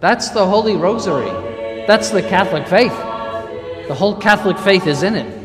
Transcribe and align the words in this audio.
That's 0.00 0.30
the 0.30 0.46
Holy 0.46 0.76
Rosary. 0.76 1.28
That's 1.86 2.08
the 2.08 2.22
Catholic 2.22 2.66
faith. 2.66 2.96
The 3.86 3.94
whole 3.94 4.16
Catholic 4.16 4.56
faith 4.56 4.86
is 4.86 5.02
in 5.02 5.14
it. 5.14 5.40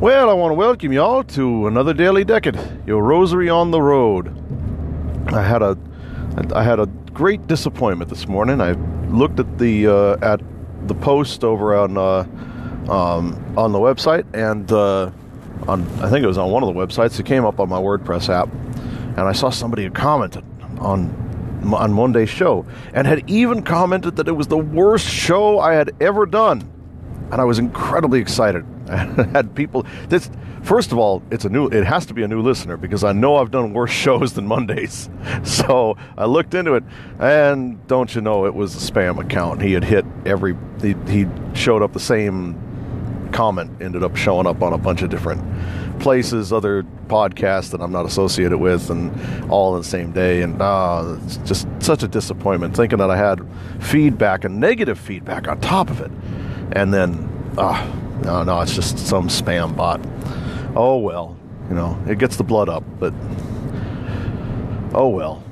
Well, 0.00 0.30
I 0.30 0.32
want 0.32 0.52
to 0.52 0.54
welcome 0.54 0.92
y'all 0.92 1.24
to 1.24 1.66
another 1.66 1.92
daily 1.92 2.24
decade, 2.24 2.58
your 2.86 3.02
rosary 3.02 3.50
on 3.50 3.72
the 3.72 3.82
road. 3.82 4.32
I 5.34 5.42
had 5.42 5.60
a, 5.60 5.76
I 6.54 6.62
had 6.62 6.80
a 6.80 6.86
great 7.12 7.46
disappointment 7.46 8.08
this 8.08 8.26
morning. 8.26 8.62
I 8.62 8.72
looked 9.10 9.38
at 9.38 9.58
the 9.58 9.88
uh, 9.88 10.16
at 10.22 10.40
the 10.88 10.94
post 10.94 11.44
over 11.44 11.76
on 11.76 11.96
uh, 11.96 12.26
um, 12.90 13.54
on 13.56 13.72
the 13.72 13.78
website, 13.78 14.24
and 14.34 14.70
uh, 14.72 15.10
on 15.68 15.82
I 16.00 16.10
think 16.10 16.24
it 16.24 16.26
was 16.26 16.38
on 16.38 16.50
one 16.50 16.62
of 16.62 16.74
the 16.74 16.78
websites. 16.80 17.18
It 17.20 17.26
came 17.26 17.44
up 17.44 17.60
on 17.60 17.68
my 17.68 17.78
WordPress 17.78 18.28
app, 18.28 18.48
and 19.16 19.20
I 19.20 19.32
saw 19.32 19.50
somebody 19.50 19.84
had 19.84 19.94
commented 19.94 20.44
on 20.80 21.26
on 21.72 21.92
Monday's 21.92 22.30
show, 22.30 22.66
and 22.92 23.06
had 23.06 23.28
even 23.30 23.62
commented 23.62 24.16
that 24.16 24.28
it 24.28 24.32
was 24.32 24.46
the 24.46 24.58
worst 24.58 25.06
show 25.06 25.58
I 25.58 25.74
had 25.74 25.94
ever 26.00 26.26
done, 26.26 26.68
and 27.30 27.40
I 27.40 27.44
was 27.44 27.58
incredibly 27.58 28.20
excited. 28.20 28.64
I 28.88 29.24
had 29.32 29.54
people 29.54 29.86
this 30.08 30.30
first 30.62 30.92
of 30.92 30.98
all 30.98 31.22
it's 31.30 31.44
a 31.44 31.48
new 31.48 31.66
it 31.68 31.84
has 31.84 32.06
to 32.06 32.14
be 32.14 32.22
a 32.22 32.28
new 32.28 32.42
listener 32.42 32.76
because 32.76 33.04
i 33.04 33.12
know 33.12 33.36
i've 33.36 33.50
done 33.50 33.72
worse 33.72 33.90
shows 34.06 34.32
than 34.32 34.46
mondays. 34.46 35.08
So 35.44 35.96
i 36.16 36.24
looked 36.24 36.54
into 36.54 36.74
it 36.74 36.84
and 37.18 37.86
don't 37.86 38.14
you 38.14 38.20
know 38.20 38.46
it 38.46 38.54
was 38.54 38.74
a 38.74 38.92
spam 38.92 39.18
account. 39.18 39.62
He 39.62 39.72
had 39.72 39.84
hit 39.84 40.04
every 40.24 40.56
he, 40.80 40.94
he 41.06 41.26
showed 41.54 41.82
up 41.82 41.92
the 41.92 42.00
same 42.00 42.64
comment 43.32 43.70
ended 43.82 44.02
up 44.02 44.16
showing 44.16 44.46
up 44.46 44.62
on 44.62 44.72
a 44.72 44.78
bunch 44.78 45.02
of 45.02 45.10
different 45.10 45.42
places 46.00 46.52
other 46.52 46.84
podcasts 47.08 47.70
that 47.70 47.80
i'm 47.80 47.92
not 47.92 48.06
associated 48.06 48.56
with 48.56 48.88
and 48.90 49.50
all 49.50 49.74
in 49.74 49.82
the 49.82 49.88
same 49.88 50.12
day. 50.12 50.42
And 50.42 50.60
uh, 50.62 51.18
it's 51.24 51.36
just 51.38 51.66
such 51.80 52.02
a 52.02 52.08
disappointment 52.08 52.74
thinking 52.76 52.98
that 52.98 53.10
i 53.10 53.16
had 53.16 53.40
feedback 53.80 54.44
and 54.44 54.60
negative 54.60 54.98
feedback 54.98 55.48
on 55.48 55.60
top 55.60 55.90
of 55.90 56.00
it 56.00 56.10
and 56.72 56.92
then 56.92 57.28
ah 57.58 57.82
uh, 57.82 57.98
no, 58.22 58.42
no, 58.42 58.60
it's 58.60 58.74
just 58.74 58.98
some 58.98 59.28
spam 59.28 59.76
bot. 59.76 60.00
Oh 60.74 60.98
well, 60.98 61.36
you 61.68 61.74
know, 61.74 61.98
it 62.08 62.18
gets 62.18 62.36
the 62.36 62.44
blood 62.44 62.68
up, 62.68 62.84
but 62.98 63.14
oh 64.94 65.08
well. 65.08 65.42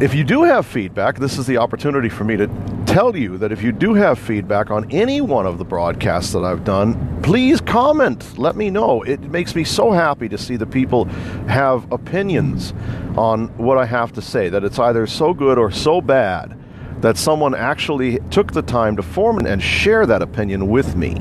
If 0.00 0.12
you 0.12 0.24
do 0.24 0.42
have 0.42 0.66
feedback, 0.66 1.20
this 1.20 1.38
is 1.38 1.46
the 1.46 1.58
opportunity 1.58 2.08
for 2.08 2.24
me 2.24 2.36
to 2.36 2.48
tell 2.84 3.16
you 3.16 3.38
that 3.38 3.52
if 3.52 3.62
you 3.62 3.70
do 3.70 3.94
have 3.94 4.18
feedback 4.18 4.72
on 4.72 4.90
any 4.90 5.20
one 5.20 5.46
of 5.46 5.58
the 5.58 5.64
broadcasts 5.64 6.32
that 6.32 6.42
I've 6.42 6.64
done, 6.64 7.22
please 7.22 7.60
comment. 7.60 8.36
Let 8.36 8.56
me 8.56 8.70
know. 8.70 9.02
It 9.02 9.20
makes 9.30 9.54
me 9.54 9.62
so 9.62 9.92
happy 9.92 10.28
to 10.30 10.36
see 10.36 10.56
the 10.56 10.66
people 10.66 11.04
have 11.46 11.90
opinions 11.92 12.74
on 13.16 13.56
what 13.56 13.78
I 13.78 13.86
have 13.86 14.12
to 14.14 14.22
say, 14.22 14.48
that 14.48 14.64
it's 14.64 14.80
either 14.80 15.06
so 15.06 15.32
good 15.32 15.58
or 15.58 15.70
so 15.70 16.00
bad 16.00 16.58
that 17.04 17.16
someone 17.18 17.54
actually 17.54 18.18
took 18.30 18.52
the 18.52 18.62
time 18.62 18.96
to 18.96 19.02
form 19.02 19.38
and 19.38 19.62
share 19.62 20.06
that 20.06 20.22
opinion 20.22 20.68
with 20.68 20.96
me 20.96 21.14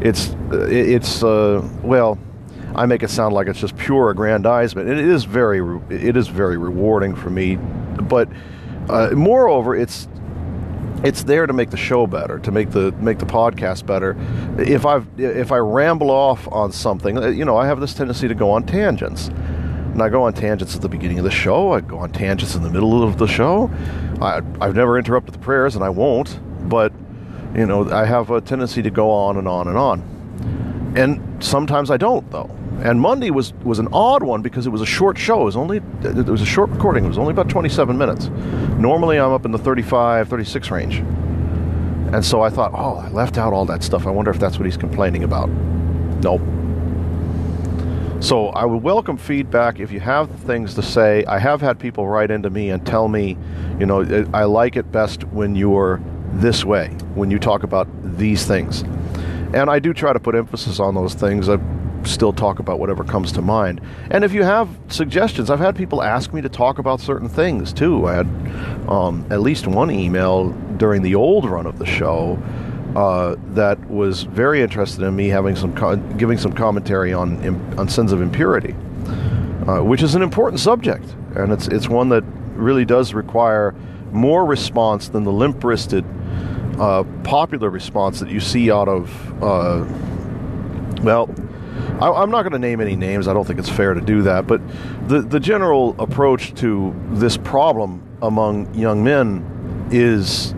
it's 0.00 0.34
it's 0.50 1.22
uh, 1.22 1.66
well 1.82 2.18
I 2.74 2.86
make 2.86 3.02
it 3.02 3.10
sound 3.10 3.34
like 3.34 3.48
it's 3.48 3.60
just 3.60 3.76
pure 3.76 4.10
aggrandizement. 4.10 4.88
It 4.88 4.98
is 4.98 5.24
very 5.24 5.60
it 5.90 6.16
is 6.16 6.28
very 6.28 6.56
rewarding 6.56 7.14
for 7.14 7.30
me, 7.30 7.56
but 7.56 8.28
uh, 8.88 9.10
moreover, 9.10 9.74
it's 9.74 10.08
it's 11.02 11.24
there 11.24 11.46
to 11.46 11.52
make 11.52 11.70
the 11.70 11.76
show 11.76 12.06
better, 12.06 12.38
to 12.40 12.52
make 12.52 12.70
the 12.70 12.92
make 12.92 13.18
the 13.18 13.26
podcast 13.26 13.86
better. 13.86 14.16
If 14.58 14.86
I 14.86 15.02
if 15.18 15.52
I 15.52 15.58
ramble 15.58 16.10
off 16.10 16.46
on 16.52 16.72
something, 16.72 17.18
uh, 17.18 17.26
you 17.28 17.44
know, 17.44 17.56
I 17.56 17.66
have 17.66 17.80
this 17.80 17.94
tendency 17.94 18.28
to 18.28 18.34
go 18.34 18.50
on 18.50 18.64
tangents. 18.64 19.30
And 19.92 20.02
I 20.02 20.08
go 20.08 20.22
on 20.22 20.32
tangents 20.32 20.74
at 20.74 20.82
the 20.82 20.88
beginning 20.88 21.18
of 21.18 21.24
the 21.24 21.30
show. 21.30 21.72
I 21.72 21.80
go 21.80 21.98
on 21.98 22.12
tangents 22.12 22.54
in 22.54 22.62
the 22.62 22.70
middle 22.70 23.02
of 23.02 23.18
the 23.18 23.26
show. 23.26 23.70
I, 24.20 24.40
I've 24.60 24.76
never 24.76 24.98
interrupted 24.98 25.34
the 25.34 25.38
prayers, 25.38 25.74
and 25.74 25.84
I 25.84 25.88
won't. 25.88 26.38
But 26.68 26.92
you 27.54 27.66
know, 27.66 27.90
I 27.90 28.04
have 28.04 28.30
a 28.30 28.40
tendency 28.40 28.82
to 28.82 28.90
go 28.90 29.10
on 29.10 29.36
and 29.36 29.48
on 29.48 29.66
and 29.68 29.76
on. 29.76 30.92
And 30.96 31.42
sometimes 31.42 31.90
I 31.90 31.96
don't, 31.96 32.28
though. 32.30 32.50
And 32.82 33.00
Monday 33.00 33.30
was, 33.30 33.52
was 33.64 33.78
an 33.78 33.88
odd 33.92 34.22
one 34.22 34.40
because 34.40 34.66
it 34.66 34.70
was 34.70 34.80
a 34.80 34.86
short 34.86 35.18
show. 35.18 35.42
It 35.42 35.44
was 35.44 35.56
only 35.56 35.78
it 36.02 36.26
was 36.26 36.40
a 36.40 36.46
short 36.46 36.70
recording. 36.70 37.04
It 37.04 37.08
was 37.08 37.18
only 37.18 37.32
about 37.32 37.48
27 37.48 37.96
minutes. 37.96 38.28
Normally 38.78 39.18
I'm 39.18 39.32
up 39.32 39.44
in 39.44 39.52
the 39.52 39.58
35, 39.58 40.28
36 40.28 40.70
range. 40.70 40.96
And 42.14 42.24
so 42.24 42.40
I 42.40 42.48
thought, 42.48 42.72
oh, 42.74 42.96
I 42.96 43.08
left 43.08 43.36
out 43.36 43.52
all 43.52 43.66
that 43.66 43.82
stuff. 43.82 44.06
I 44.06 44.10
wonder 44.10 44.30
if 44.30 44.38
that's 44.38 44.58
what 44.58 44.64
he's 44.64 44.78
complaining 44.78 45.24
about. 45.24 45.48
Nope. 46.22 46.40
So 48.20 48.48
I 48.48 48.66
would 48.66 48.82
welcome 48.82 49.16
feedback 49.16 49.80
if 49.80 49.90
you 49.90 49.98
have 50.00 50.30
things 50.40 50.74
to 50.74 50.82
say. 50.82 51.24
I 51.24 51.38
have 51.38 51.62
had 51.62 51.78
people 51.78 52.06
write 52.06 52.30
into 52.30 52.50
me 52.50 52.68
and 52.68 52.86
tell 52.86 53.08
me, 53.08 53.38
you 53.78 53.86
know, 53.86 54.02
I 54.34 54.44
like 54.44 54.76
it 54.76 54.92
best 54.92 55.24
when 55.24 55.56
you're 55.56 56.02
this 56.34 56.62
way 56.62 56.88
when 57.14 57.30
you 57.30 57.38
talk 57.38 57.62
about 57.62 57.88
these 58.18 58.46
things. 58.46 58.82
And 59.54 59.70
I 59.70 59.78
do 59.78 59.94
try 59.94 60.12
to 60.12 60.20
put 60.20 60.34
emphasis 60.34 60.78
on 60.80 60.94
those 60.94 61.14
things. 61.14 61.48
I 61.48 61.58
still 62.04 62.34
talk 62.34 62.58
about 62.58 62.78
whatever 62.78 63.04
comes 63.04 63.32
to 63.32 63.42
mind. 63.42 63.80
And 64.10 64.22
if 64.22 64.34
you 64.34 64.42
have 64.42 64.68
suggestions, 64.88 65.48
I've 65.48 65.58
had 65.58 65.74
people 65.74 66.02
ask 66.02 66.34
me 66.34 66.42
to 66.42 66.48
talk 66.50 66.78
about 66.78 67.00
certain 67.00 67.28
things 67.28 67.72
too. 67.72 68.06
I 68.06 68.16
had 68.16 68.26
um, 68.86 69.26
at 69.30 69.40
least 69.40 69.66
one 69.66 69.90
email 69.90 70.50
during 70.76 71.00
the 71.00 71.14
old 71.14 71.48
run 71.48 71.66
of 71.66 71.78
the 71.78 71.86
show 71.86 72.38
uh, 72.96 73.36
that 73.48 73.78
was 73.88 74.24
very 74.24 74.62
interested 74.62 75.02
in 75.02 75.14
me 75.14 75.28
having 75.28 75.56
some 75.56 75.74
giving 76.16 76.38
some 76.38 76.52
commentary 76.52 77.12
on 77.12 77.78
on 77.78 77.88
sins 77.88 78.12
of 78.12 78.20
impurity, 78.20 78.74
uh, 79.66 79.82
which 79.82 80.02
is 80.02 80.14
an 80.14 80.22
important 80.22 80.60
subject, 80.60 81.14
and 81.36 81.52
it's 81.52 81.68
it's 81.68 81.88
one 81.88 82.08
that 82.10 82.24
really 82.54 82.84
does 82.84 83.14
require 83.14 83.74
more 84.12 84.44
response 84.44 85.08
than 85.08 85.24
the 85.24 85.32
limp-wristed 85.32 86.04
uh, 86.80 87.04
popular 87.24 87.70
response 87.70 88.20
that 88.20 88.30
you 88.30 88.40
see 88.40 88.70
out 88.70 88.88
of, 88.88 89.42
uh, 89.42 89.84
well, 91.02 91.28
I, 92.00 92.22
am 92.22 92.30
not 92.30 92.42
going 92.42 92.52
to 92.52 92.58
name 92.58 92.80
any 92.80 92.96
names. 92.96 93.28
I 93.28 93.34
don't 93.34 93.46
think 93.46 93.58
it's 93.58 93.68
fair 93.68 93.92
to 93.92 94.00
do 94.00 94.22
that. 94.22 94.46
But 94.46 94.60
the, 95.06 95.20
the 95.20 95.38
general 95.38 95.94
approach 95.98 96.54
to 96.56 96.94
this 97.10 97.36
problem 97.36 98.02
among 98.22 98.74
young 98.74 99.04
men 99.04 99.88
is, 99.90 100.54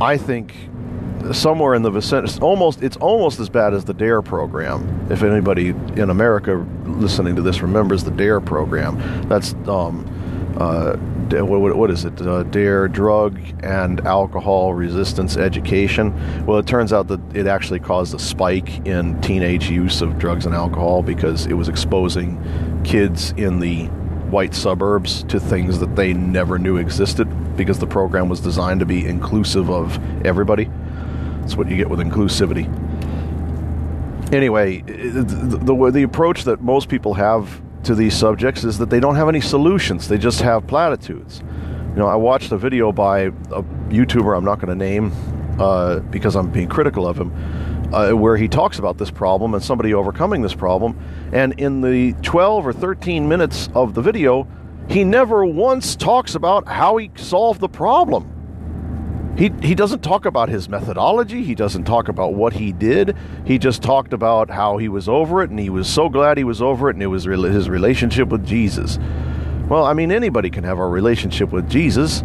I 0.00 0.16
think, 0.16 0.54
somewhere 1.32 1.74
in 1.74 1.82
the 1.82 1.90
vicinity. 1.90 2.40
Almost, 2.40 2.82
it's 2.82 2.96
almost 2.96 3.40
as 3.40 3.48
bad 3.48 3.74
as 3.74 3.84
the 3.84 3.94
Dare 3.94 4.22
program. 4.22 5.06
If 5.10 5.22
anybody 5.22 5.68
in 5.68 6.10
America 6.10 6.66
listening 6.84 7.36
to 7.36 7.42
this 7.42 7.62
remembers 7.62 8.04
the 8.04 8.10
Dare 8.10 8.40
program, 8.40 9.28
that's 9.28 9.54
um, 9.66 10.06
uh, 10.58 10.96
what, 11.30 11.76
what 11.76 11.90
is 11.90 12.04
it? 12.04 12.20
Uh, 12.20 12.42
DARE 12.44 12.88
Drug 12.88 13.38
and 13.62 14.00
Alcohol 14.06 14.74
Resistance 14.74 15.36
Education. 15.36 16.46
Well, 16.46 16.58
it 16.58 16.66
turns 16.66 16.92
out 16.92 17.08
that 17.08 17.20
it 17.36 17.46
actually 17.46 17.80
caused 17.80 18.14
a 18.14 18.18
spike 18.18 18.86
in 18.86 19.20
teenage 19.20 19.68
use 19.68 20.00
of 20.00 20.18
drugs 20.18 20.46
and 20.46 20.54
alcohol 20.54 21.02
because 21.02 21.46
it 21.46 21.54
was 21.54 21.68
exposing 21.68 22.40
kids 22.84 23.32
in 23.32 23.60
the 23.60 23.86
white 24.30 24.54
suburbs 24.54 25.24
to 25.24 25.38
things 25.38 25.78
that 25.78 25.94
they 25.94 26.12
never 26.12 26.58
knew 26.58 26.76
existed 26.76 27.28
because 27.56 27.78
the 27.78 27.86
program 27.86 28.28
was 28.28 28.40
designed 28.40 28.80
to 28.80 28.86
be 28.86 29.04
inclusive 29.04 29.70
of 29.70 29.98
everybody. 30.24 30.70
That's 31.46 31.56
what 31.56 31.70
you 31.70 31.76
get 31.76 31.88
with 31.88 32.00
inclusivity. 32.00 32.66
Anyway, 34.34 34.80
the, 34.80 35.22
the, 35.62 35.90
the 35.92 36.02
approach 36.02 36.42
that 36.42 36.60
most 36.60 36.88
people 36.88 37.14
have 37.14 37.62
to 37.84 37.94
these 37.94 38.16
subjects 38.16 38.64
is 38.64 38.78
that 38.78 38.90
they 38.90 38.98
don't 38.98 39.14
have 39.14 39.28
any 39.28 39.40
solutions. 39.40 40.08
They 40.08 40.18
just 40.18 40.40
have 40.40 40.66
platitudes. 40.66 41.42
You 41.90 42.00
know, 42.00 42.08
I 42.08 42.16
watched 42.16 42.50
a 42.50 42.58
video 42.58 42.90
by 42.90 43.20
a 43.20 43.30
YouTuber 43.30 44.36
I'm 44.36 44.44
not 44.44 44.58
going 44.58 44.76
to 44.76 44.84
name 44.84 45.12
uh, 45.60 46.00
because 46.00 46.34
I'm 46.34 46.50
being 46.50 46.68
critical 46.68 47.06
of 47.06 47.16
him, 47.16 47.32
uh, 47.94 48.10
where 48.10 48.36
he 48.36 48.48
talks 48.48 48.80
about 48.80 48.98
this 48.98 49.12
problem 49.12 49.54
and 49.54 49.62
somebody 49.62 49.94
overcoming 49.94 50.42
this 50.42 50.52
problem. 50.52 50.98
And 51.32 51.52
in 51.60 51.80
the 51.80 52.14
12 52.22 52.66
or 52.66 52.72
13 52.72 53.28
minutes 53.28 53.68
of 53.72 53.94
the 53.94 54.02
video, 54.02 54.48
he 54.88 55.04
never 55.04 55.46
once 55.46 55.94
talks 55.94 56.34
about 56.34 56.66
how 56.66 56.96
he 56.96 57.12
solved 57.14 57.60
the 57.60 57.68
problem. 57.68 58.35
He 59.36 59.52
he 59.60 59.74
doesn't 59.74 60.02
talk 60.02 60.24
about 60.24 60.48
his 60.48 60.68
methodology. 60.68 61.42
He 61.42 61.54
doesn't 61.54 61.84
talk 61.84 62.08
about 62.08 62.34
what 62.34 62.54
he 62.54 62.72
did. 62.72 63.16
He 63.44 63.58
just 63.58 63.82
talked 63.82 64.14
about 64.14 64.50
how 64.50 64.78
he 64.78 64.88
was 64.88 65.08
over 65.08 65.42
it, 65.42 65.50
and 65.50 65.58
he 65.58 65.68
was 65.68 65.88
so 65.88 66.08
glad 66.08 66.38
he 66.38 66.44
was 66.44 66.62
over 66.62 66.88
it, 66.88 66.96
and 66.96 67.02
it 67.02 67.08
was 67.08 67.26
re- 67.26 67.36
his 67.50 67.68
relationship 67.68 68.28
with 68.28 68.46
Jesus. 68.46 68.98
Well, 69.68 69.84
I 69.84 69.92
mean, 69.92 70.10
anybody 70.10 70.48
can 70.48 70.64
have 70.64 70.78
a 70.78 70.86
relationship 70.86 71.52
with 71.52 71.68
Jesus, 71.68 72.22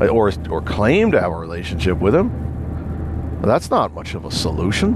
uh, 0.00 0.06
or 0.06 0.30
or 0.48 0.62
claim 0.62 1.10
to 1.10 1.20
have 1.20 1.32
a 1.32 1.36
relationship 1.36 1.98
with 1.98 2.14
him. 2.14 3.40
That's 3.42 3.70
not 3.70 3.92
much 3.92 4.14
of 4.14 4.24
a 4.24 4.30
solution. 4.30 4.94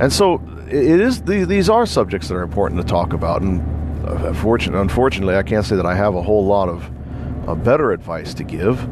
And 0.00 0.12
so 0.12 0.42
it 0.66 1.00
is. 1.00 1.22
These 1.22 1.68
are 1.68 1.86
subjects 1.86 2.26
that 2.28 2.34
are 2.34 2.42
important 2.42 2.80
to 2.80 2.86
talk 2.86 3.12
about, 3.12 3.42
and 3.42 3.60
unfortunately, 4.08 4.80
unfortunately, 4.80 5.36
I 5.36 5.44
can't 5.44 5.64
say 5.64 5.76
that 5.76 5.86
I 5.86 5.94
have 5.94 6.16
a 6.16 6.22
whole 6.22 6.44
lot 6.44 6.68
of 6.68 6.90
uh, 7.48 7.54
better 7.54 7.92
advice 7.92 8.34
to 8.34 8.42
give 8.44 8.88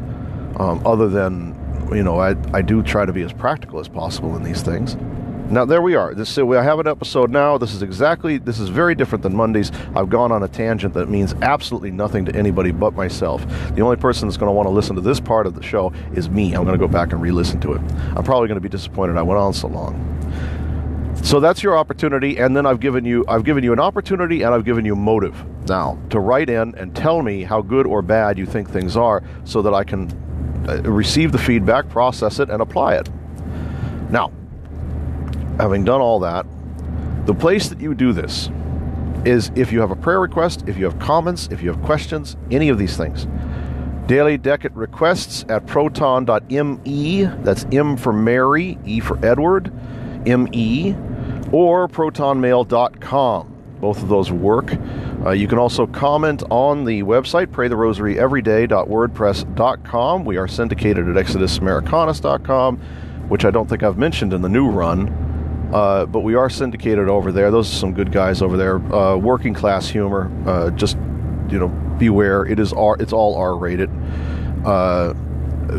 um, 0.59 0.85
other 0.85 1.07
than 1.07 1.55
you 1.93 2.03
know 2.03 2.19
I, 2.19 2.35
I 2.53 2.61
do 2.61 2.83
try 2.83 3.05
to 3.05 3.13
be 3.13 3.23
as 3.23 3.33
practical 3.33 3.79
as 3.79 3.87
possible 3.87 4.35
in 4.35 4.43
these 4.43 4.61
things. 4.61 4.95
Now 5.49 5.65
there 5.65 5.81
we 5.81 5.95
are. 5.95 6.13
This 6.13 6.37
i 6.37 6.63
have 6.63 6.79
an 6.79 6.85
episode 6.85 7.31
now. 7.31 7.57
This 7.57 7.73
is 7.73 7.81
exactly 7.81 8.37
this 8.37 8.59
is 8.59 8.69
very 8.69 8.93
different 8.93 9.23
than 9.23 9.35
mondays. 9.35 9.71
I've 9.95 10.09
gone 10.09 10.31
on 10.31 10.43
a 10.43 10.47
tangent 10.47 10.93
that 10.93 11.09
means 11.09 11.33
absolutely 11.41 11.89
nothing 11.89 12.23
to 12.25 12.35
anybody 12.35 12.71
but 12.71 12.93
myself. 12.93 13.43
The 13.73 13.81
only 13.81 13.95
person 13.95 14.27
that's 14.27 14.37
going 14.37 14.49
to 14.49 14.53
want 14.53 14.67
to 14.67 14.71
listen 14.71 14.95
to 14.95 15.01
this 15.01 15.19
part 15.19 15.47
of 15.47 15.55
the 15.55 15.63
show 15.63 15.91
is 16.13 16.29
me. 16.29 16.53
I'm 16.53 16.65
going 16.65 16.77
to 16.77 16.87
go 16.87 16.87
back 16.87 17.13
and 17.13 17.21
re-listen 17.21 17.59
to 17.61 17.73
it. 17.73 17.81
I'm 18.15 18.23
probably 18.23 18.47
going 18.47 18.57
to 18.57 18.61
be 18.61 18.69
disappointed 18.69 19.17
i 19.17 19.23
went 19.23 19.39
on 19.39 19.53
so 19.53 19.67
long. 19.67 20.05
So 21.23 21.39
that's 21.39 21.63
your 21.63 21.75
opportunity 21.77 22.37
and 22.37 22.55
then 22.55 22.67
i've 22.67 22.79
given 22.79 23.03
you 23.03 23.25
i've 23.27 23.43
given 23.43 23.63
you 23.63 23.73
an 23.73 23.79
opportunity 23.79 24.43
and 24.43 24.53
i've 24.53 24.65
given 24.65 24.85
you 24.85 24.95
motive. 24.95 25.43
Now 25.67 25.97
to 26.11 26.19
write 26.19 26.51
in 26.51 26.75
and 26.75 26.95
tell 26.95 27.23
me 27.23 27.41
how 27.41 27.63
good 27.63 27.87
or 27.87 28.03
bad 28.03 28.37
you 28.37 28.45
think 28.45 28.69
things 28.69 28.95
are 28.95 29.23
so 29.45 29.63
that 29.63 29.73
i 29.73 29.83
can 29.83 30.07
Uh, 30.69 30.81
receive 30.83 31.31
the 31.31 31.37
feedback, 31.37 31.89
process 31.89 32.39
it, 32.39 32.49
and 32.49 32.61
apply 32.61 32.95
it. 32.95 33.09
Now, 34.11 34.31
having 35.57 35.83
done 35.83 35.99
all 35.99 36.19
that, 36.19 36.45
the 37.25 37.33
place 37.33 37.69
that 37.69 37.81
you 37.81 37.95
do 37.95 38.13
this 38.13 38.49
is 39.25 39.51
if 39.55 39.71
you 39.71 39.81
have 39.81 39.91
a 39.91 39.95
prayer 39.95 40.19
request, 40.19 40.63
if 40.67 40.77
you 40.77 40.85
have 40.85 40.99
comments, 40.99 41.47
if 41.51 41.61
you 41.61 41.71
have 41.71 41.81
questions, 41.83 42.37
any 42.51 42.69
of 42.69 42.77
these 42.77 42.95
things. 42.95 43.27
Daily 44.07 44.37
Decade 44.37 44.75
requests 44.75 45.45
at 45.49 45.65
proton.me, 45.65 47.23
that's 47.43 47.65
M 47.71 47.97
for 47.97 48.13
Mary, 48.13 48.77
E 48.85 48.99
for 48.99 49.23
Edward, 49.25 49.71
ME, 50.25 50.95
or 51.51 51.87
protonmail.com. 51.87 53.55
Both 53.79 54.03
of 54.03 54.09
those 54.09 54.31
work. 54.31 54.73
Uh, 55.25 55.31
you 55.31 55.47
can 55.47 55.57
also 55.57 55.85
comment 55.85 56.43
on 56.49 56.85
the 56.85 57.03
website, 57.03 57.47
praytherosaryeveryday.wordpress.com. 57.47 60.25
We 60.25 60.37
are 60.37 60.47
syndicated 60.47 61.09
at 61.09 61.15
exodusamericanus.com, 61.15 62.77
which 63.27 63.43
I 63.43 63.51
don't 63.51 63.67
think 63.67 63.83
I've 63.83 63.97
mentioned 63.97 64.33
in 64.33 64.41
the 64.41 64.49
new 64.49 64.69
run. 64.69 65.27
Uh, 65.73 66.05
but 66.05 66.21
we 66.21 66.35
are 66.35 66.49
syndicated 66.49 67.09
over 67.09 67.31
there. 67.31 67.51
Those 67.51 67.71
are 67.71 67.75
some 67.75 67.93
good 67.93 68.11
guys 68.11 68.41
over 68.41 68.57
there. 68.57 68.77
Uh, 68.93 69.17
working 69.17 69.53
class 69.53 69.87
humor. 69.87 70.31
Uh, 70.47 70.71
just 70.71 70.97
you 71.49 71.59
know, 71.59 71.67
beware. 71.97 72.45
It 72.45 72.59
is 72.59 72.73
R. 72.73 72.95
It's 72.99 73.13
all 73.13 73.35
R 73.35 73.57
rated. 73.57 73.89
Uh, 74.65 75.13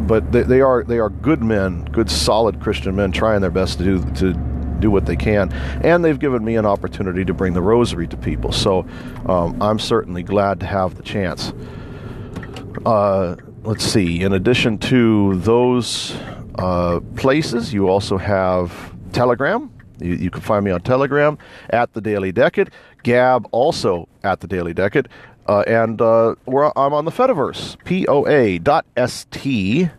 but 0.03 0.31
they, 0.31 0.43
they, 0.43 0.61
are 0.61 0.85
they 0.85 0.99
are 0.99 1.11
good 1.11 1.43
men, 1.43 1.85
good 1.87 2.11
solid 2.11 2.61
Christian 2.61 2.95
men, 2.95 3.11
trying 3.11 3.41
their 3.41 3.51
best 3.51 3.79
to 3.79 3.85
do 3.85 4.13
to 4.15 4.35
do 4.81 4.91
what 4.91 5.07
they 5.07 5.17
can. 5.17 5.53
And 5.83 6.05
they've 6.05 6.19
given 6.19 6.45
me 6.45 6.57
an 6.57 6.67
opportunity 6.67 7.25
to 7.25 7.35
bring 7.35 7.53
the 7.53 7.63
rosary 7.63 8.09
to 8.09 8.17
people. 8.17 8.53
So 8.53 8.87
um, 9.27 9.61
I'm 9.63 9.79
certainly 9.79 10.23
glad 10.23 10.61
to 10.61 10.67
have 10.67 10.97
the 10.97 11.03
chance. 11.03 11.53
Uh, 12.85 13.37
let's 13.63 13.85
see, 13.85 14.23
in 14.23 14.33
addition 14.33 14.79
to 14.79 15.37
those 15.41 16.17
uh, 16.57 17.01
places, 17.17 17.73
you 17.73 17.89
also 17.89 18.17
have 18.17 18.95
Telegram. 19.13 19.73
You, 19.99 20.15
you, 20.15 20.31
can 20.31 20.41
find 20.41 20.65
me 20.65 20.71
on 20.71 20.81
Telegram 20.81 21.37
at 21.71 21.93
the 21.93 22.01
Daily 22.01 22.33
Decade. 22.33 22.71
Gab 23.03 23.47
also 23.51 24.09
at 24.23 24.41
the 24.41 24.47
Daily 24.47 24.73
Decade. 24.73 25.09
Uh, 25.47 25.65
and 25.67 26.01
uh, 26.01 26.35
I'm 26.47 26.93
on 26.93 27.05
the 27.05 27.11
Fediverse, 27.11 27.83
P-O-A 27.85 28.59
dot 28.59 28.87
S-T 28.97 29.91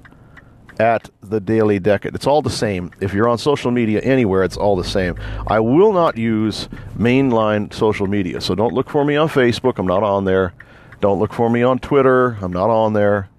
at 0.81 1.12
the 1.22 1.39
Daily 1.39 1.78
Decade. 1.78 2.16
It's 2.16 2.25
all 2.25 2.42
the 2.42 2.50
same. 2.50 2.92
If 3.00 3.13
you're 3.13 3.30
on 3.30 3.38
social 3.38 3.69
media 3.69 4.01
anywhere, 4.01 4.44
it's 4.44 4.57
all 4.57 4.75
the 4.75 4.83
same. 4.83 5.16
I 5.45 5.60
will 5.60 5.94
not 5.94 6.18
use 6.18 6.68
mainline 6.98 7.72
social 7.72 8.07
media, 8.07 8.42
so 8.42 8.56
don't 8.56 8.74
look 8.74 8.89
for 8.89 9.06
me 9.06 9.16
on 9.16 9.30
Facebook. 9.30 9.78
I'm 9.78 9.86
not 9.86 10.01
on 10.01 10.25
there. 10.25 10.54
Don't 11.00 11.19
look 11.19 11.33
for 11.33 11.51
me 11.51 11.62
on 11.62 11.78
Twitter. 11.78 12.36
I'm 12.42 12.51
not 12.51 12.72
on 12.72 12.94
there. 12.94 13.30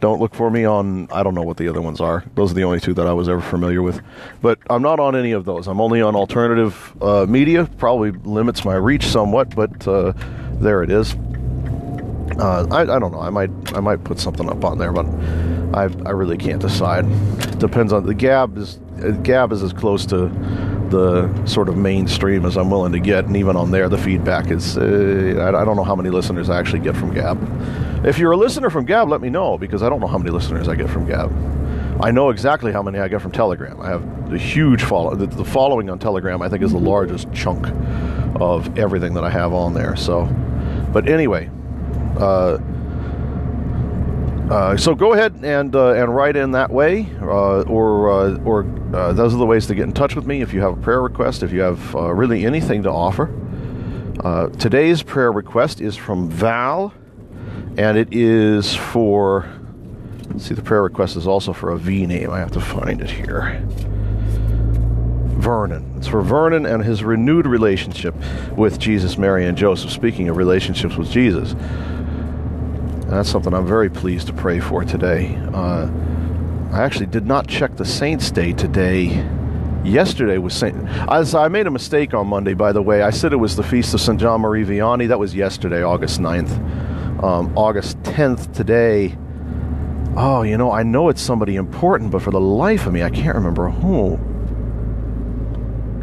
Don't 0.00 0.20
look 0.20 0.34
for 0.34 0.50
me 0.50 0.64
on, 0.64 1.06
I 1.12 1.22
don't 1.22 1.36
know 1.36 1.42
what 1.42 1.56
the 1.56 1.68
other 1.68 1.80
ones 1.80 2.00
are. 2.00 2.24
Those 2.34 2.50
are 2.50 2.54
the 2.54 2.64
only 2.64 2.80
two 2.80 2.94
that 2.94 3.06
I 3.06 3.12
was 3.12 3.28
ever 3.28 3.40
familiar 3.40 3.80
with. 3.80 4.02
But 4.40 4.58
I'm 4.68 4.82
not 4.82 4.98
on 4.98 5.14
any 5.14 5.30
of 5.30 5.44
those. 5.44 5.68
I'm 5.68 5.80
only 5.80 6.02
on 6.02 6.16
alternative 6.16 7.00
uh, 7.00 7.26
media. 7.28 7.70
Probably 7.78 8.10
limits 8.10 8.64
my 8.64 8.74
reach 8.74 9.04
somewhat, 9.04 9.54
but 9.54 9.86
uh, 9.86 10.12
there 10.54 10.82
it 10.82 10.90
is. 10.90 11.14
Uh, 12.36 12.66
I, 12.72 12.80
I 12.80 12.98
don't 12.98 13.12
know. 13.12 13.20
I 13.20 13.30
might 13.30 13.50
I 13.74 13.80
might 13.80 14.02
put 14.02 14.18
something 14.18 14.48
up 14.48 14.64
on 14.64 14.78
there, 14.78 14.90
but 14.90 15.06
I 15.74 15.82
I 15.82 16.10
really 16.10 16.36
can't 16.36 16.60
decide. 16.60 17.06
Depends 17.58 17.92
on 17.92 18.06
the 18.06 18.14
Gab 18.14 18.56
is 18.58 18.78
Gab 19.22 19.52
is 19.52 19.62
as 19.62 19.72
close 19.72 20.06
to 20.06 20.28
the 20.90 21.46
sort 21.46 21.68
of 21.68 21.76
mainstream 21.76 22.44
as 22.44 22.56
I'm 22.56 22.70
willing 22.70 22.92
to 22.92 23.00
get, 23.00 23.24
and 23.24 23.36
even 23.36 23.56
on 23.56 23.70
there, 23.70 23.88
the 23.88 23.96
feedback 23.98 24.50
is 24.50 24.76
uh, 24.76 25.34
I, 25.38 25.62
I 25.62 25.64
don't 25.64 25.76
know 25.76 25.84
how 25.84 25.96
many 25.96 26.10
listeners 26.10 26.50
I 26.50 26.58
actually 26.58 26.80
get 26.80 26.96
from 26.96 27.14
Gab. 27.14 27.38
If 28.06 28.18
you're 28.18 28.32
a 28.32 28.36
listener 28.36 28.68
from 28.68 28.84
Gab, 28.84 29.08
let 29.08 29.20
me 29.20 29.30
know 29.30 29.56
because 29.56 29.82
I 29.82 29.88
don't 29.88 30.00
know 30.00 30.06
how 30.06 30.18
many 30.18 30.30
listeners 30.30 30.68
I 30.68 30.74
get 30.74 30.90
from 30.90 31.06
Gab. 31.06 31.32
I 32.02 32.10
know 32.10 32.30
exactly 32.30 32.72
how 32.72 32.82
many 32.82 32.98
I 32.98 33.08
get 33.08 33.22
from 33.22 33.30
Telegram. 33.30 33.80
I 33.80 33.88
have 33.88 34.32
a 34.32 34.38
huge 34.38 34.82
follow. 34.82 35.14
The, 35.14 35.26
the 35.26 35.44
following 35.44 35.88
on 35.88 35.98
Telegram, 35.98 36.42
I 36.42 36.48
think, 36.48 36.62
is 36.62 36.72
the 36.72 36.78
largest 36.78 37.32
chunk 37.32 37.66
of 38.40 38.76
everything 38.76 39.14
that 39.14 39.24
I 39.24 39.30
have 39.30 39.52
on 39.52 39.72
there. 39.72 39.94
So, 39.94 40.26
but 40.92 41.08
anyway, 41.08 41.48
uh, 42.18 42.58
uh, 44.52 44.76
so 44.76 44.94
go 44.94 45.14
ahead 45.14 45.34
and 45.42 45.74
uh, 45.74 45.94
and 45.94 46.14
write 46.14 46.36
in 46.36 46.50
that 46.50 46.70
way, 46.70 47.08
uh, 47.22 47.62
or 47.62 48.10
uh, 48.10 48.38
or 48.44 48.66
uh, 48.94 49.12
those 49.14 49.32
are 49.32 49.38
the 49.38 49.46
ways 49.46 49.66
to 49.66 49.74
get 49.74 49.84
in 49.84 49.92
touch 49.94 50.14
with 50.14 50.26
me. 50.26 50.42
If 50.42 50.52
you 50.52 50.60
have 50.60 50.74
a 50.74 50.80
prayer 50.80 51.00
request, 51.00 51.42
if 51.42 51.52
you 51.52 51.62
have 51.62 51.94
really 51.94 52.44
anything 52.44 52.82
to 52.82 52.90
offer. 52.90 53.30
today's 54.58 55.02
prayer 55.02 55.32
request 55.32 55.80
is 55.80 55.96
from 55.96 56.28
Val, 56.28 56.92
and 57.78 57.96
it 57.96 58.12
is 58.12 58.74
for. 58.74 59.50
Let's 60.28 60.46
see, 60.46 60.54
the 60.54 60.62
prayer 60.62 60.82
request 60.82 61.16
is 61.16 61.26
also 61.26 61.54
for 61.54 61.70
a 61.70 61.78
V 61.78 62.06
name. 62.06 62.30
I 62.30 62.38
have 62.38 62.52
to 62.52 62.60
find 62.60 63.00
it 63.00 63.10
here. 63.10 63.62
Vernon. 65.42 65.94
It's 65.96 66.06
for 66.06 66.22
Vernon 66.22 66.66
and 66.66 66.84
his 66.84 67.02
renewed 67.02 67.46
relationship 67.46 68.14
with 68.56 68.78
Jesus, 68.78 69.18
Mary, 69.18 69.46
and 69.46 69.58
Joseph. 69.58 69.90
Speaking 69.90 70.28
of 70.28 70.36
relationships 70.36 70.96
with 70.96 71.10
Jesus, 71.10 71.56
and 73.12 73.18
that's 73.18 73.28
something 73.28 73.52
I'm 73.52 73.66
very 73.66 73.90
pleased 73.90 74.28
to 74.28 74.32
pray 74.32 74.58
for 74.58 74.86
today. 74.86 75.36
Uh, 75.52 75.86
I 76.72 76.80
actually 76.80 77.08
did 77.08 77.26
not 77.26 77.46
check 77.46 77.76
the 77.76 77.84
Saints' 77.84 78.30
Day 78.30 78.54
today. 78.54 79.22
Yesterday 79.84 80.38
was 80.38 80.54
Saint. 80.54 80.74
As 81.10 81.34
I 81.34 81.48
made 81.48 81.66
a 81.66 81.70
mistake 81.70 82.14
on 82.14 82.26
Monday, 82.26 82.54
by 82.54 82.72
the 82.72 82.80
way. 82.80 83.02
I 83.02 83.10
said 83.10 83.34
it 83.34 83.36
was 83.36 83.54
the 83.54 83.62
feast 83.62 83.92
of 83.92 84.00
Saint 84.00 84.18
John 84.18 84.40
Marie 84.40 84.64
Vianney. 84.64 85.08
That 85.08 85.18
was 85.18 85.34
yesterday, 85.34 85.82
August 85.82 86.20
9th. 86.20 87.22
Um, 87.22 87.52
August 87.54 87.98
10th 87.98 88.54
today. 88.54 89.18
Oh, 90.16 90.40
you 90.40 90.56
know, 90.56 90.72
I 90.72 90.82
know 90.82 91.10
it's 91.10 91.20
somebody 91.20 91.56
important, 91.56 92.12
but 92.12 92.22
for 92.22 92.30
the 92.30 92.40
life 92.40 92.86
of 92.86 92.94
me, 92.94 93.02
I 93.02 93.10
can't 93.10 93.34
remember 93.34 93.68
who. 93.68 94.16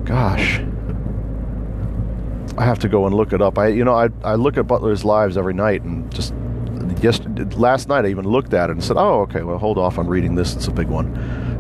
Gosh. 0.04 0.60
I 2.56 2.66
have 2.66 2.78
to 2.80 2.88
go 2.88 3.08
and 3.08 3.16
look 3.16 3.34
it 3.34 3.42
up. 3.42 3.58
I, 3.58 3.70
you 3.70 3.84
know, 3.84 3.96
I, 3.96 4.10
I 4.24 4.36
look 4.36 4.58
at 4.58 4.68
Butler's 4.68 5.04
lives 5.04 5.38
every 5.38 5.56
night 5.56 5.82
and 5.82 6.14
just 6.14 6.36
yesterday, 7.02 7.44
last 7.56 7.88
night 7.88 8.06
I 8.06 8.10
even 8.10 8.26
looked 8.26 8.54
at 8.54 8.70
it 8.70 8.74
and 8.74 8.84
said, 8.84 8.98
"Oh, 8.98 9.22
okay. 9.22 9.44
Well, 9.44 9.58
hold 9.58 9.78
off 9.78 9.98
on 9.98 10.08
reading 10.08 10.36
this. 10.36 10.56
It's 10.56 10.68
a 10.68 10.72
big 10.72 10.88
one." 10.88 11.16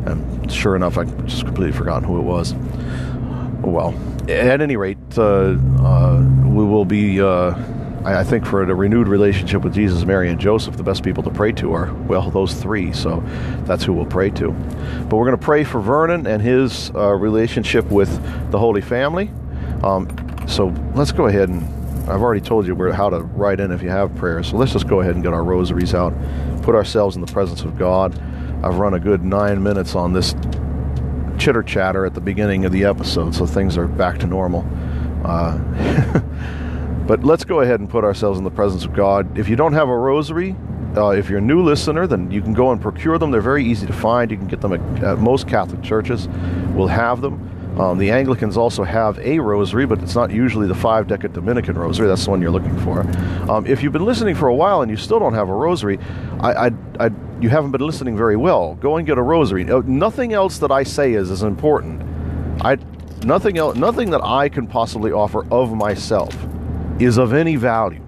And 0.05 0.51
sure 0.51 0.75
enough, 0.75 0.97
I 0.97 1.05
just 1.25 1.45
completely 1.45 1.77
forgotten 1.77 2.03
who 2.03 2.17
it 2.17 2.23
was. 2.23 2.53
Well, 3.61 3.93
at 4.23 4.61
any 4.61 4.77
rate, 4.77 4.97
uh, 5.17 5.55
uh, 5.79 6.23
we 6.45 6.63
will 6.63 6.85
be. 6.85 7.21
Uh, 7.21 7.51
I, 8.03 8.19
I 8.19 8.23
think 8.23 8.45
for 8.45 8.63
a 8.63 8.73
renewed 8.73 9.07
relationship 9.07 9.63
with 9.63 9.73
Jesus, 9.73 10.05
Mary, 10.05 10.29
and 10.29 10.39
Joseph, 10.39 10.77
the 10.77 10.83
best 10.83 11.03
people 11.03 11.23
to 11.23 11.29
pray 11.29 11.51
to 11.53 11.73
are 11.73 11.93
well 12.07 12.29
those 12.29 12.53
three. 12.53 12.93
So 12.93 13.23
that's 13.65 13.83
who 13.83 13.93
we'll 13.93 14.05
pray 14.05 14.29
to. 14.31 14.51
But 14.51 15.17
we're 15.17 15.25
going 15.25 15.37
to 15.37 15.43
pray 15.43 15.63
for 15.63 15.79
Vernon 15.79 16.27
and 16.27 16.41
his 16.41 16.91
uh, 16.95 17.13
relationship 17.13 17.85
with 17.85 18.09
the 18.51 18.59
Holy 18.59 18.81
Family. 18.81 19.31
Um, 19.83 20.07
so 20.47 20.73
let's 20.95 21.11
go 21.11 21.27
ahead 21.27 21.49
and 21.49 21.78
I've 22.09 22.21
already 22.21 22.41
told 22.41 22.65
you 22.65 22.75
where 22.75 22.91
how 22.91 23.09
to 23.09 23.19
write 23.19 23.59
in 23.59 23.71
if 23.71 23.81
you 23.83 23.89
have 23.89 24.15
prayers. 24.15 24.49
So 24.49 24.57
let's 24.57 24.73
just 24.73 24.87
go 24.87 25.01
ahead 25.01 25.15
and 25.15 25.23
get 25.23 25.33
our 25.33 25.43
rosaries 25.43 25.93
out, 25.93 26.13
put 26.63 26.73
ourselves 26.75 27.15
in 27.15 27.21
the 27.21 27.31
presence 27.31 27.61
of 27.61 27.77
God. 27.77 28.19
I've 28.63 28.77
run 28.79 28.93
a 28.95 28.99
good 28.99 29.23
nine 29.23 29.61
minutes 29.61 29.95
on 29.95 30.13
this 30.13 30.33
chitter 31.37 31.63
chatter 31.63 32.05
at 32.05 32.13
the 32.13 32.21
beginning 32.21 32.65
of 32.65 32.71
the 32.71 32.83
episode, 32.83 33.33
so 33.35 33.45
things 33.45 33.77
are 33.77 33.87
back 33.87 34.17
to 34.19 34.27
normal. 34.27 34.67
Uh, 35.23 35.57
but 37.07 37.23
let's 37.23 37.43
go 37.45 37.61
ahead 37.61 37.79
and 37.79 37.89
put 37.89 38.03
ourselves 38.03 38.37
in 38.37 38.43
the 38.43 38.51
presence 38.51 38.83
of 38.85 38.93
God. 38.93 39.37
If 39.37 39.47
you 39.47 39.55
don't 39.55 39.73
have 39.73 39.87
a 39.89 39.97
rosary, 39.97 40.55
Uh, 40.97 41.11
if 41.11 41.29
you're 41.29 41.37
a 41.37 41.41
new 41.41 41.61
listener, 41.61 42.07
then 42.07 42.31
you 42.31 42.41
can 42.41 42.51
go 42.51 42.71
and 42.71 42.81
procure 42.81 43.19
them. 43.19 43.29
They're 43.29 43.41
very 43.41 43.63
easy 43.63 43.85
to 43.85 43.93
find. 43.93 44.31
You 44.31 44.37
can 44.37 44.47
get 44.47 44.59
them 44.59 44.73
at, 44.73 45.03
at 45.03 45.19
most 45.19 45.47
Catholic 45.47 45.83
churches. 45.83 46.27
We'll 46.73 46.87
have 46.87 47.21
them. 47.21 47.37
Um, 47.77 47.97
the 47.97 48.11
Anglicans 48.11 48.57
also 48.57 48.83
have 48.83 49.19
a 49.19 49.39
rosary, 49.39 49.85
but 49.85 50.01
it's 50.01 50.15
not 50.15 50.31
usually 50.31 50.67
the 50.67 50.75
five 50.75 51.07
decade 51.07 51.33
Dominican 51.33 51.77
rosary. 51.77 52.07
That's 52.07 52.25
the 52.25 52.31
one 52.31 52.41
you're 52.41 52.51
looking 52.51 52.77
for. 52.79 53.01
Um, 53.49 53.65
if 53.65 53.83
you've 53.83 53.93
been 53.93 54.05
listening 54.05 54.35
for 54.35 54.47
a 54.47 54.55
while 54.55 54.81
and 54.81 54.91
you 54.91 54.97
still 54.97 55.19
don't 55.19 55.33
have 55.33 55.49
a 55.49 55.53
rosary, 55.53 55.97
I, 56.41 56.67
I, 56.67 56.71
I, 56.99 57.11
you 57.39 57.49
haven't 57.49 57.71
been 57.71 57.81
listening 57.81 58.17
very 58.17 58.35
well. 58.35 58.75
Go 58.75 58.97
and 58.97 59.07
get 59.07 59.17
a 59.17 59.21
rosary. 59.21 59.63
nothing 59.63 60.33
else 60.33 60.57
that 60.57 60.71
I 60.71 60.83
say 60.83 61.13
is 61.13 61.31
as 61.31 61.43
important. 61.43 62.01
I, 62.61 62.77
nothing 63.23 63.55
nothing 63.55 64.09
that 64.11 64.23
I 64.23 64.49
can 64.49 64.67
possibly 64.67 65.11
offer 65.11 65.45
of 65.51 65.73
myself 65.73 66.35
is 66.99 67.17
of 67.17 67.33
any 67.33 67.55
value 67.55 68.03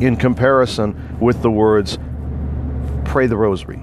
in 0.00 0.16
comparison 0.16 1.18
with 1.20 1.42
the 1.42 1.50
words 1.50 1.98
pray 3.04 3.26
the 3.26 3.36
rosary 3.36 3.82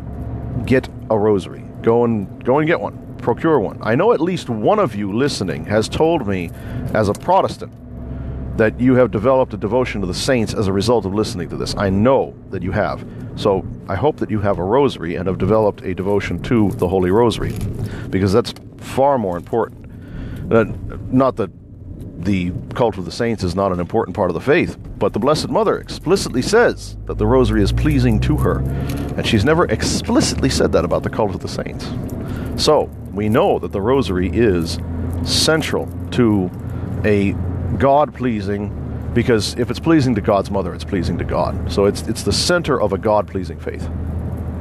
get 0.65 0.88
a 1.10 1.17
rosary 1.17 1.63
go 1.82 2.03
and 2.03 2.44
go 2.44 2.60
and 2.60 2.67
get 2.67 2.79
one 2.79 3.05
procure 3.25 3.60
one. 3.60 3.79
I 3.82 3.96
know 3.96 4.13
at 4.13 4.22
least 4.22 4.51
one 4.51 4.77
of 4.77 4.96
you 4.96 5.12
listening 5.12 5.65
has 5.65 5.89
told 5.89 6.27
me 6.27 6.51
as 6.94 7.10
a 7.10 7.13
protestant 7.13 7.74
that 8.55 8.79
you 8.79 8.94
have 8.94 9.10
developed 9.10 9.51
a 9.51 9.58
devotion 9.58 10.00
to 10.01 10.08
the 10.08 10.13
saints 10.13 10.53
as 10.53 10.67
a 10.67 10.72
result 10.72 11.08
of 11.08 11.13
listening 11.15 11.50
to 11.50 11.58
this. 11.58 11.75
I 11.75 11.89
know 11.89 12.36
that 12.51 12.62
you 12.62 12.72
have. 12.72 13.03
So 13.36 13.65
i 13.89 13.96
hope 13.96 14.17
that 14.17 14.29
you 14.29 14.39
have 14.41 14.60
a 14.60 14.63
rosary 14.63 15.15
and 15.15 15.27
have 15.27 15.39
developed 15.39 15.82
a 15.82 15.96
devotion 15.96 16.39
to 16.44 16.70
the 16.74 16.88
holy 16.88 17.10
rosary 17.10 17.53
because 18.12 18.32
that's 18.32 18.53
far 18.77 19.17
more 19.17 19.38
important. 19.38 19.91
Uh, 20.53 20.65
not 21.10 21.36
that 21.38 21.50
the 22.24 22.51
cult 22.75 23.00
of 23.00 23.05
the 23.05 23.12
saints 23.12 23.44
is 23.44 23.55
not 23.55 23.72
an 23.72 23.79
important 23.79 24.15
part 24.15 24.29
of 24.29 24.36
the 24.36 24.41
faith, 24.41 24.77
but 25.00 25.13
the 25.13 25.20
Blessed 25.20 25.50
Mother 25.50 25.79
explicitly 25.79 26.44
says 26.44 26.96
that 27.05 27.17
the 27.17 27.25
rosary 27.25 27.63
is 27.63 27.72
pleasing 27.72 28.20
to 28.22 28.38
her, 28.38 28.60
and 29.17 29.25
she's 29.25 29.44
never 29.44 29.65
explicitly 29.65 30.50
said 30.50 30.72
that 30.74 30.86
about 30.86 31.01
the 31.01 31.10
cult 31.10 31.34
of 31.34 31.41
the 31.41 31.48
saints. 31.48 31.86
So, 32.58 32.90
we 33.14 33.30
know 33.30 33.60
that 33.60 33.72
the 33.72 33.82
rosary 33.82 34.30
is 34.34 34.80
central 35.24 35.90
to 36.12 36.50
a 37.04 37.34
God 37.78 38.14
pleasing 38.14 38.82
because 39.14 39.56
if 39.58 39.70
it's 39.70 39.80
pleasing 39.80 40.16
to 40.16 40.22
God's 40.22 40.52
mother, 40.52 40.74
it's 40.74 40.84
pleasing 40.84 41.18
to 41.18 41.24
God. 41.24 41.72
So 41.72 41.86
it's 41.86 42.02
it's 42.02 42.24
the 42.24 42.34
center 42.34 42.82
of 42.82 42.92
a 42.92 42.98
God 42.98 43.28
pleasing 43.28 43.60
faith. 43.60 43.90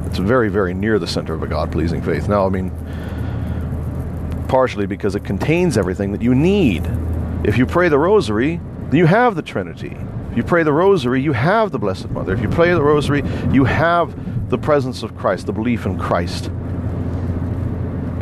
It's 0.05 0.17
very 0.17 0.49
very 0.49 0.73
near 0.73 0.97
the 0.97 1.07
center 1.07 1.33
of 1.33 1.43
a 1.43 1.47
God 1.47 1.71
pleasing 1.71 2.01
faith. 2.01 2.29
Now, 2.29 2.45
I 2.45 2.49
mean 2.49 2.71
partially 4.47 4.85
because 4.85 5.15
it 5.15 5.25
contains 5.25 5.77
everything 5.77 6.11
that 6.13 6.21
you 6.21 6.33
need 6.33 6.85
if 7.45 7.59
you 7.59 7.67
pray 7.67 7.89
the 7.89 7.99
rosary, 7.99 8.59
you 8.91 9.05
have 9.05 9.35
the 9.35 9.43
Trinity. 9.43 9.95
If 10.31 10.37
you 10.37 10.43
pray 10.43 10.63
the 10.63 10.73
rosary, 10.73 11.21
you 11.21 11.31
have 11.31 11.71
the 11.71 11.77
Blessed 11.77 12.09
Mother. 12.09 12.33
If 12.33 12.41
you 12.41 12.49
pray 12.49 12.73
the 12.73 12.81
rosary, 12.81 13.21
you 13.51 13.65
have 13.65 14.49
the 14.49 14.57
presence 14.57 15.03
of 15.03 15.15
Christ, 15.15 15.45
the 15.45 15.53
belief 15.53 15.85
in 15.85 15.99
Christ. 15.99 16.49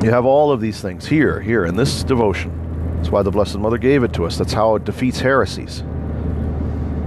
You 0.04 0.12
have 0.12 0.26
all 0.26 0.52
of 0.52 0.60
these 0.60 0.82
things 0.82 1.06
here, 1.06 1.40
here, 1.40 1.64
in 1.64 1.78
this 1.78 2.04
devotion. 2.04 2.52
That's 2.98 3.10
why 3.10 3.22
the 3.22 3.32
Blessed 3.32 3.58
Mother 3.58 3.78
gave 3.78 4.04
it 4.04 4.12
to 4.16 4.26
us. 4.26 4.38
That's 4.38 4.52
how 4.52 4.76
it 4.76 4.84
defeats 4.84 5.22
heresies. 5.22 5.82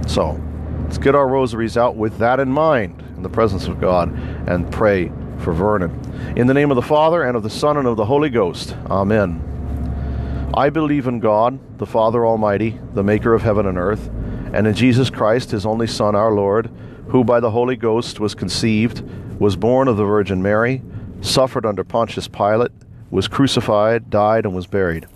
So, 0.07 0.41
let's 0.81 0.97
get 0.97 1.13
our 1.13 1.27
rosaries 1.27 1.77
out 1.77 1.95
with 1.95 2.17
that 2.17 2.39
in 2.39 2.49
mind, 2.49 3.03
in 3.15 3.21
the 3.21 3.29
presence 3.29 3.67
of 3.67 3.79
God, 3.79 4.11
and 4.49 4.71
pray 4.71 5.11
for 5.37 5.53
Vernon. 5.53 5.91
In 6.35 6.47
the 6.47 6.55
name 6.55 6.71
of 6.71 6.75
the 6.75 6.81
Father, 6.81 7.21
and 7.21 7.37
of 7.37 7.43
the 7.43 7.51
Son, 7.51 7.77
and 7.77 7.87
of 7.87 7.97
the 7.97 8.05
Holy 8.05 8.31
Ghost. 8.31 8.75
Amen. 8.89 10.49
I 10.55 10.71
believe 10.71 11.05
in 11.05 11.19
God, 11.19 11.59
the 11.77 11.85
Father 11.85 12.25
Almighty, 12.25 12.79
the 12.95 13.03
maker 13.03 13.35
of 13.35 13.43
heaven 13.43 13.67
and 13.67 13.77
earth, 13.77 14.09
and 14.53 14.65
in 14.65 14.73
Jesus 14.73 15.11
Christ, 15.11 15.51
his 15.51 15.67
only 15.67 15.85
Son, 15.85 16.15
our 16.15 16.31
Lord, 16.31 16.71
who 17.09 17.23
by 17.23 17.41
the 17.41 17.51
Holy 17.51 17.75
Ghost 17.75 18.19
was 18.19 18.33
conceived, 18.33 19.03
was 19.39 19.55
born 19.55 19.87
of 19.87 19.97
the 19.97 20.03
Virgin 20.03 20.41
Mary, 20.41 20.81
suffered 21.21 21.63
under 21.63 21.83
Pontius 21.83 22.27
Pilate, 22.27 22.71
was 23.09 23.27
crucified, 23.27 24.09
died, 24.09 24.45
and 24.45 24.55
was 24.55 24.67
buried. 24.67 25.07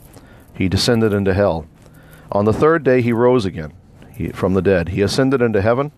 He 0.54 0.70
descended 0.70 1.14
into 1.14 1.34
hell. 1.34 1.68
On 2.32 2.46
the 2.46 2.54
third 2.54 2.84
day 2.84 3.02
he 3.02 3.12
rose 3.12 3.46
again 3.46 3.74
he, 4.14 4.30
from 4.30 4.54
the 4.54 4.62
dead. 4.62 4.90
He 4.90 5.02
ascended 5.02 5.42
into 5.42 5.62
heaven, 5.62 5.92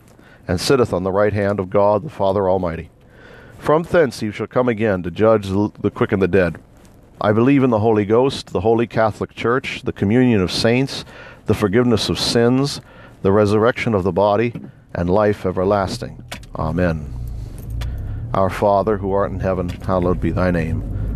and 0.47 0.59
sitteth 0.59 0.93
on 0.93 1.03
the 1.03 1.11
right 1.11 1.33
hand 1.33 1.59
of 1.59 1.69
God 1.69 2.03
the 2.03 2.09
Father 2.09 2.49
Almighty. 2.49 2.89
From 3.59 3.83
thence 3.83 4.19
he 4.19 4.31
shall 4.31 4.47
come 4.47 4.67
again 4.67 5.03
to 5.03 5.11
judge 5.11 5.47
the 5.47 5.91
quick 5.93 6.11
and 6.11 6.21
the 6.21 6.27
dead. 6.27 6.57
I 7.21 7.31
believe 7.31 7.63
in 7.63 7.69
the 7.69 7.79
Holy 7.79 8.05
Ghost, 8.05 8.47
the 8.47 8.61
Holy 8.61 8.87
Catholic 8.87 9.33
Church, 9.33 9.83
the 9.83 9.93
communion 9.93 10.41
of 10.41 10.51
saints, 10.51 11.05
the 11.45 11.53
forgiveness 11.53 12.09
of 12.09 12.19
sins, 12.19 12.81
the 13.21 13.31
resurrection 13.31 13.93
of 13.93 14.03
the 14.03 14.11
body, 14.11 14.53
and 14.93 15.09
life 15.09 15.45
everlasting. 15.45 16.23
Amen. 16.55 17.13
Our 18.33 18.49
Father, 18.49 18.97
who 18.97 19.11
art 19.11 19.31
in 19.31 19.39
heaven, 19.39 19.69
hallowed 19.69 20.19
be 20.19 20.31
thy 20.31 20.51
name. 20.51 20.81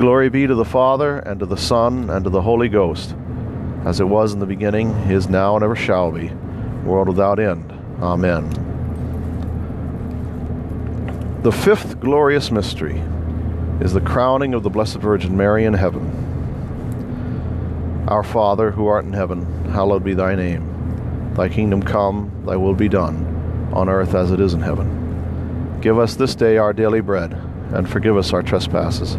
Glory 0.00 0.30
be 0.30 0.46
to 0.46 0.54
the 0.54 0.64
Father, 0.64 1.18
and 1.18 1.40
to 1.40 1.44
the 1.44 1.58
Son, 1.58 2.08
and 2.08 2.24
to 2.24 2.30
the 2.30 2.40
Holy 2.40 2.70
Ghost, 2.70 3.14
as 3.84 4.00
it 4.00 4.08
was 4.08 4.32
in 4.32 4.38
the 4.38 4.46
beginning, 4.46 4.92
is 5.10 5.28
now, 5.28 5.56
and 5.56 5.62
ever 5.62 5.76
shall 5.76 6.10
be, 6.10 6.30
world 6.86 7.06
without 7.06 7.38
end. 7.38 7.70
Amen. 8.00 8.48
The 11.42 11.52
fifth 11.52 12.00
glorious 12.00 12.50
mystery 12.50 13.02
is 13.82 13.92
the 13.92 14.00
crowning 14.00 14.54
of 14.54 14.62
the 14.62 14.70
Blessed 14.70 14.96
Virgin 14.96 15.36
Mary 15.36 15.66
in 15.66 15.74
heaven. 15.74 16.08
Our 18.08 18.22
Father, 18.22 18.70
who 18.70 18.86
art 18.86 19.04
in 19.04 19.12
heaven, 19.12 19.66
hallowed 19.66 20.02
be 20.02 20.14
thy 20.14 20.34
name. 20.34 21.34
Thy 21.34 21.50
kingdom 21.50 21.82
come, 21.82 22.42
thy 22.46 22.56
will 22.56 22.74
be 22.74 22.88
done, 22.88 23.70
on 23.74 23.90
earth 23.90 24.14
as 24.14 24.30
it 24.30 24.40
is 24.40 24.54
in 24.54 24.62
heaven. 24.62 25.78
Give 25.82 25.98
us 25.98 26.14
this 26.14 26.34
day 26.34 26.56
our 26.56 26.72
daily 26.72 27.02
bread, 27.02 27.34
and 27.74 27.86
forgive 27.86 28.16
us 28.16 28.32
our 28.32 28.42
trespasses, 28.42 29.18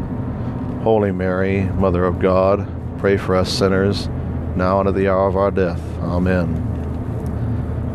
Holy 0.83 1.11
Mary, 1.11 1.61
Mother 1.61 2.05
of 2.05 2.17
God, 2.17 2.67
pray 2.97 3.15
for 3.15 3.35
us 3.35 3.53
sinners, 3.53 4.07
now 4.55 4.79
and 4.79 4.89
at 4.89 4.95
the 4.95 5.07
hour 5.07 5.27
of 5.27 5.37
our 5.37 5.51
death. 5.51 5.79
Amen. 5.99 6.67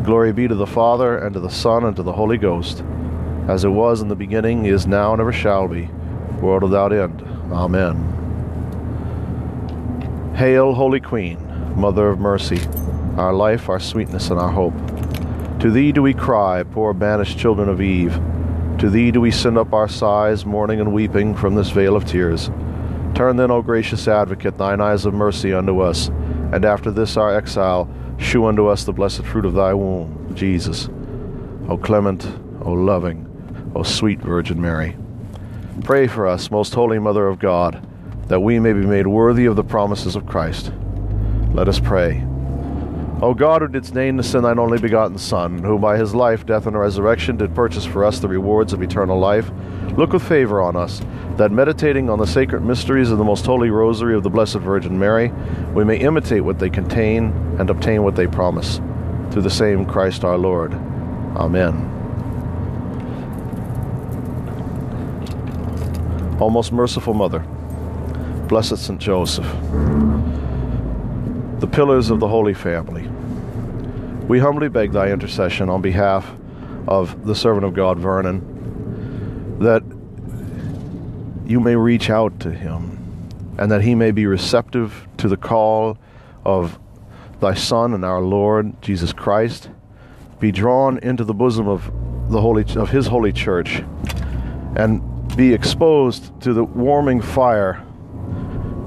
Glory 0.04 0.32
be 0.32 0.46
to 0.46 0.54
the 0.54 0.68
Father, 0.68 1.18
and 1.18 1.34
to 1.34 1.40
the 1.40 1.50
Son, 1.50 1.84
and 1.84 1.96
to 1.96 2.04
the 2.04 2.12
Holy 2.12 2.38
Ghost, 2.38 2.84
as 3.48 3.64
it 3.64 3.70
was 3.70 4.02
in 4.02 4.06
the 4.06 4.14
beginning, 4.14 4.66
is 4.66 4.86
now, 4.86 5.10
and 5.12 5.20
ever 5.20 5.32
shall 5.32 5.66
be, 5.66 5.88
world 6.40 6.62
without 6.62 6.92
end. 6.92 7.22
Amen. 7.50 7.96
Hail, 10.36 10.72
Holy 10.72 11.00
Queen, 11.00 11.38
Mother 11.74 12.08
of 12.08 12.20
Mercy, 12.20 12.60
our 13.16 13.34
life, 13.34 13.68
our 13.68 13.80
sweetness, 13.80 14.30
and 14.30 14.38
our 14.38 14.52
hope. 14.52 14.74
To 15.58 15.72
thee 15.72 15.90
do 15.90 16.02
we 16.02 16.14
cry, 16.14 16.62
poor 16.62 16.92
banished 16.92 17.36
children 17.36 17.68
of 17.68 17.80
Eve. 17.80 18.14
To 18.78 18.88
thee 18.88 19.10
do 19.10 19.20
we 19.20 19.32
send 19.32 19.58
up 19.58 19.72
our 19.72 19.88
sighs, 19.88 20.46
mourning 20.46 20.80
and 20.80 20.92
weeping 20.92 21.34
from 21.34 21.56
this 21.56 21.70
vale 21.70 21.96
of 21.96 22.04
tears. 22.04 22.48
Turn 23.16 23.36
then, 23.36 23.50
O 23.50 23.62
gracious 23.62 24.08
advocate, 24.08 24.58
thine 24.58 24.78
eyes 24.82 25.06
of 25.06 25.14
mercy 25.14 25.54
unto 25.54 25.80
us, 25.80 26.08
and 26.52 26.66
after 26.66 26.90
this 26.90 27.16
our 27.16 27.34
exile, 27.34 27.88
shew 28.18 28.44
unto 28.44 28.66
us 28.66 28.84
the 28.84 28.92
blessed 28.92 29.24
fruit 29.24 29.46
of 29.46 29.54
thy 29.54 29.72
womb, 29.72 30.34
Jesus. 30.34 30.90
O 31.70 31.78
clement, 31.78 32.26
O 32.60 32.72
loving, 32.72 33.72
O 33.74 33.82
sweet 33.82 34.20
Virgin 34.20 34.60
Mary. 34.60 34.98
Pray 35.82 36.06
for 36.06 36.26
us, 36.26 36.50
most 36.50 36.74
holy 36.74 36.98
Mother 36.98 37.26
of 37.26 37.38
God, 37.38 37.82
that 38.28 38.40
we 38.40 38.58
may 38.58 38.74
be 38.74 38.84
made 38.84 39.06
worthy 39.06 39.46
of 39.46 39.56
the 39.56 39.64
promises 39.64 40.14
of 40.14 40.26
Christ. 40.26 40.70
Let 41.54 41.68
us 41.68 41.80
pray. 41.80 42.22
O 43.22 43.32
God, 43.32 43.62
who 43.62 43.68
didst 43.68 43.94
deign 43.94 44.18
to 44.18 44.22
send 44.22 44.44
thine 44.44 44.58
only 44.58 44.78
begotten 44.78 45.16
Son, 45.16 45.62
who 45.62 45.78
by 45.78 45.96
his 45.96 46.14
life, 46.14 46.44
death, 46.44 46.66
and 46.66 46.78
resurrection 46.78 47.38
did 47.38 47.54
purchase 47.54 47.86
for 47.86 48.04
us 48.04 48.18
the 48.18 48.28
rewards 48.28 48.74
of 48.74 48.82
eternal 48.82 49.18
life, 49.18 49.50
look 49.96 50.12
with 50.12 50.22
favor 50.22 50.60
on 50.60 50.76
us, 50.76 51.00
that 51.36 51.50
meditating 51.50 52.08
on 52.08 52.18
the 52.18 52.26
sacred 52.26 52.62
mysteries 52.62 53.10
of 53.10 53.18
the 53.18 53.24
most 53.24 53.44
holy 53.44 53.70
rosary 53.70 54.14
of 54.14 54.22
the 54.22 54.30
Blessed 54.30 54.56
Virgin 54.56 54.98
Mary, 54.98 55.32
we 55.74 55.84
may 55.84 55.96
imitate 55.96 56.44
what 56.44 56.58
they 56.58 56.70
contain 56.70 57.26
and 57.58 57.70
obtain 57.70 58.02
what 58.02 58.16
they 58.16 58.26
promise. 58.26 58.80
Through 59.30 59.42
the 59.42 59.50
same 59.50 59.84
Christ 59.84 60.24
our 60.24 60.38
Lord. 60.38 60.72
Amen. 61.36 61.92
O 66.40 66.50
most 66.50 66.72
merciful 66.72 67.14
Mother, 67.14 67.40
Blessed 68.48 68.76
Saint 68.76 69.00
Joseph, 69.00 69.46
the 71.60 71.66
pillars 71.66 72.10
of 72.10 72.20
the 72.20 72.28
Holy 72.28 72.52
Family, 72.54 73.08
we 74.26 74.38
humbly 74.38 74.68
beg 74.68 74.92
thy 74.92 75.10
intercession 75.10 75.70
on 75.70 75.80
behalf 75.80 76.30
of 76.86 77.26
the 77.26 77.34
servant 77.34 77.64
of 77.64 77.74
God, 77.74 77.98
Vernon, 77.98 78.55
that 79.58 79.82
you 81.46 81.60
may 81.60 81.76
reach 81.76 82.10
out 82.10 82.40
to 82.40 82.50
him 82.50 82.96
and 83.58 83.70
that 83.70 83.82
he 83.82 83.94
may 83.94 84.10
be 84.10 84.26
receptive 84.26 85.06
to 85.16 85.28
the 85.28 85.36
call 85.36 85.96
of 86.44 86.78
thy 87.40 87.54
Son 87.54 87.94
and 87.94 88.04
our 88.04 88.20
Lord 88.20 88.80
Jesus 88.82 89.12
Christ, 89.12 89.70
be 90.40 90.52
drawn 90.52 90.98
into 90.98 91.24
the 91.24 91.34
bosom 91.34 91.68
of 91.68 91.90
the 92.30 92.40
holy 92.40 92.64
of 92.76 92.90
his 92.90 93.06
holy 93.06 93.32
church, 93.32 93.82
and 94.76 95.36
be 95.36 95.52
exposed 95.52 96.38
to 96.42 96.52
the 96.52 96.64
warming 96.64 97.20
fire 97.20 97.82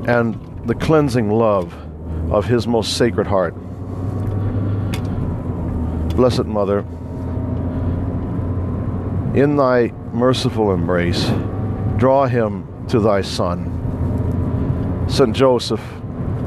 and 0.08 0.68
the 0.68 0.76
cleansing 0.76 1.32
love 1.32 1.74
of 2.32 2.46
his 2.46 2.68
most 2.68 2.98
sacred 2.98 3.28
heart. 3.28 3.56
Blessed 6.16 6.46
Mother, 6.46 6.80
in 9.34 9.56
thy 9.56 9.94
merciful 10.14 10.72
embrace, 10.72 11.30
draw 11.98 12.26
him 12.28 12.66
to 12.88 13.00
thy 13.00 13.22
Son. 13.22 15.06
St. 15.08 15.36
Joseph, 15.36 15.82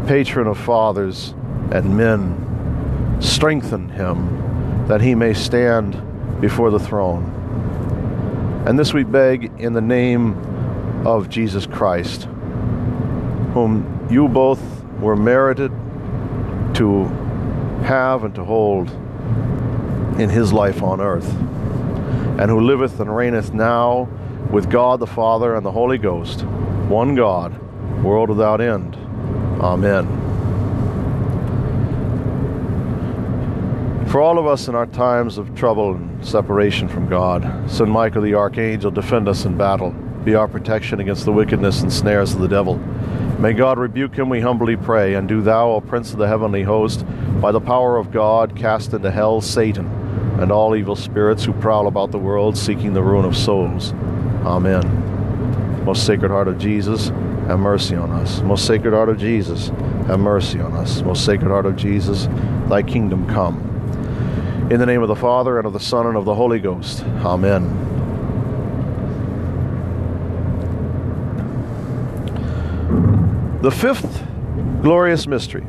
patron 0.07 0.47
of 0.47 0.59
fathers 0.59 1.35
and 1.71 1.97
men, 1.97 3.19
strengthen 3.21 3.89
him 3.89 4.87
that 4.89 5.01
he 5.01 5.15
may 5.15 5.33
stand 5.33 6.41
before 6.41 6.71
the 6.71 6.79
throne. 6.79 7.25
And 8.67 8.79
this 8.79 8.93
we 8.93 9.05
beg 9.05 9.53
in 9.59 9.73
the 9.73 9.81
name 9.81 10.37
of 11.07 11.29
Jesus 11.29 11.67
Christ, 11.67 12.25
whom 13.55 14.09
you 14.11 14.29
both 14.29 14.61
were 15.01 15.17
merited 15.17 15.73
to 16.75 17.05
have 17.85 18.25
and 18.25 18.35
to 18.35 18.45
hold 18.45 18.91
in 20.21 20.29
his 20.29 20.53
life 20.53 20.83
on 20.83 21.01
earth, 21.01 21.35
and 22.39 22.51
who 22.51 22.61
liveth 22.61 22.99
and 23.01 23.15
reigneth 23.15 23.53
now 23.53 24.09
with 24.51 24.71
God 24.71 25.01
the 25.01 25.07
Father 25.07 25.55
and 25.55 25.65
the 25.65 25.73
Holy 25.73 25.99
Ghost, 25.99 26.43
one 26.89 27.15
God, 27.15 27.59
world 28.03 28.29
without 28.29 28.61
end. 28.61 28.97
Amen. 29.61 30.07
For 34.09 34.21
all 34.21 34.39
of 34.39 34.47
us 34.47 34.69
in 34.69 34.75
our 34.75 34.87
times 34.87 35.39
of 35.39 35.55
trouble 35.55 35.95
and 35.95 36.27
separation 36.27 36.89
from 36.89 37.09
God, 37.09 37.71
St. 37.71 37.89
Michael 37.89 38.23
the 38.23 38.35
Archangel 38.35 38.91
defend 38.91 39.29
us 39.29 39.45
in 39.45 39.57
battle, 39.57 39.93
be 40.25 40.35
our 40.35 40.49
protection 40.49 41.01
against 41.01 41.25
the 41.25 41.33
wickedness 41.33 41.81
and 41.81 41.93
snares 41.93 42.35
of 42.35 42.41
the 42.41 42.49
devil. 42.49 42.77
May 43.39 43.55
God 43.55 43.79
rebuke 43.79 44.15
him, 44.15 44.29
we 44.29 44.41
humbly 44.41 44.77
pray, 44.77 45.15
and 45.15 45.27
do 45.27 45.41
thou, 45.41 45.71
O 45.71 45.81
Prince 45.81 46.13
of 46.13 46.19
the 46.19 46.29
heavenly 46.29 46.63
host, 46.63 47.07
by 47.41 47.53
the 47.53 47.61
power 47.61 47.97
of 47.97 48.13
God, 48.13 48.55
cast 48.55 48.93
into 48.93 49.11
hell 49.11 49.41
Satan 49.41 50.02
and 50.41 50.51
all 50.51 50.75
evil 50.75 50.97
spirits 50.97 51.45
who 51.45 51.53
prowl 51.53 51.87
about 51.87 52.11
the 52.11 52.19
world 52.19 52.57
seeking 52.57 52.95
the 52.95 53.03
ruin 53.03 53.25
of 53.25 53.37
souls. 53.37 53.93
Amen. 54.45 55.85
Most 55.85 56.07
Sacred 56.07 56.31
Heart 56.31 56.49
of 56.49 56.59
Jesus, 56.59 57.09
have 57.47 57.59
mercy 57.59 57.97
on 57.97 58.11
us. 58.13 58.41
Most 58.41 58.67
Sacred 58.67 58.95
Heart 58.95 59.09
of 59.09 59.19
Jesus, 59.19 59.69
have 60.07 60.21
mercy 60.21 60.61
on 60.61 60.73
us. 60.75 61.03
Most 61.03 61.25
Sacred 61.25 61.49
Heart 61.49 61.67
of 61.67 61.77
Jesus, 61.77 62.29
thy 62.69 62.83
kingdom 62.83 63.27
come. 63.29 63.69
In 64.71 64.79
the 64.79 64.87
name 64.87 65.03
of 65.03 65.09
the 65.09 65.17
Father, 65.17 65.59
and 65.59 65.67
of 65.67 65.73
the 65.73 65.81
Son, 65.81 66.07
and 66.07 66.17
of 66.17 66.25
the 66.25 66.35
Holy 66.35 66.61
Ghost. 66.61 67.03
Amen. 67.25 67.91
The 73.61 73.71
fifth 73.71 74.25
glorious 74.83 75.27
mystery 75.27 75.67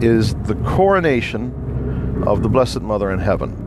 is 0.00 0.34
the 0.34 0.54
coronation 0.66 2.22
of 2.26 2.42
the 2.42 2.48
Blessed 2.48 2.82
Mother 2.82 3.10
in 3.10 3.18
heaven. 3.18 3.65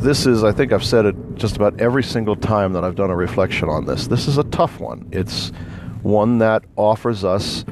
This 0.00 0.24
is, 0.24 0.42
I 0.44 0.52
think 0.52 0.72
I've 0.72 0.84
said 0.84 1.04
it 1.04 1.34
just 1.34 1.56
about 1.56 1.78
every 1.78 2.02
single 2.02 2.34
time 2.34 2.72
that 2.72 2.84
I've 2.84 2.96
done 2.96 3.10
a 3.10 3.16
reflection 3.16 3.68
on 3.68 3.84
this. 3.84 4.06
This 4.06 4.28
is 4.28 4.38
a 4.38 4.44
tough 4.44 4.80
one. 4.80 5.06
It's 5.12 5.52
one 6.00 6.38
that 6.38 6.64
offers 6.76 7.22
us 7.22 7.66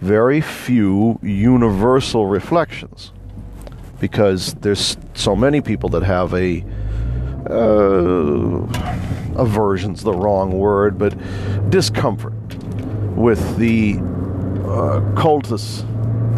very 0.00 0.40
few 0.40 1.18
universal 1.22 2.26
reflections 2.26 3.10
because 3.98 4.54
there's 4.54 4.96
so 5.14 5.34
many 5.34 5.60
people 5.60 5.88
that 5.88 6.04
have 6.04 6.32
a 6.34 6.64
uh, 7.50 8.62
aversion's 9.36 10.04
the 10.04 10.12
wrong 10.12 10.52
word, 10.52 10.96
but 10.96 11.16
discomfort 11.68 12.54
with 13.16 13.56
the 13.56 13.98
uh, 14.68 15.00
cultus, 15.20 15.80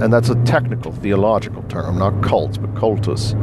and 0.01 0.11
that's 0.11 0.31
a 0.31 0.43
technical 0.45 0.91
theological 0.91 1.63
term, 1.65 1.99
not 1.99 2.23
cults, 2.23 2.57
but 2.57 2.75
cultus, 2.75 3.35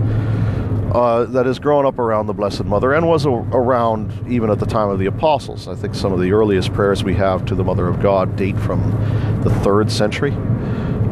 uh, 0.92 1.26
that 1.26 1.46
has 1.46 1.58
grown 1.58 1.86
up 1.86 2.00
around 2.00 2.28
the 2.28 2.34
Blessed 2.34 2.66
Mother 2.66 2.94
and 2.94 3.08
was 3.08 3.26
a- 3.26 3.30
around 3.30 4.12
even 4.28 4.50
at 4.50 4.60
the 4.60 4.66
time 4.66 4.90
of 4.90 5.00
the 5.00 5.06
apostles. 5.06 5.68
I 5.68 5.76
think 5.76 5.96
some 5.96 6.12
of 6.12 6.20
the 6.20 6.34
earliest 6.34 6.74
prayers 6.74 7.04
we 7.04 7.14
have 7.16 7.46
to 7.46 7.56
the 7.56 7.64
Mother 7.64 7.88
of 7.88 8.02
God 8.02 8.36
date 8.36 8.58
from 8.58 8.92
the 9.42 9.50
third 9.50 9.90
century. 9.92 10.32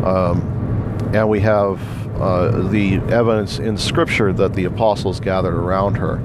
Um, 0.04 1.10
and 1.14 1.30
we 1.30 1.40
have 1.40 1.80
uh, 2.20 2.68
the 2.70 2.96
evidence 3.10 3.60
in 3.60 3.78
Scripture 3.78 4.34
that 4.34 4.54
the 4.54 4.66
apostles 4.66 5.20
gathered 5.20 5.56
around 5.56 5.96
her 5.96 6.18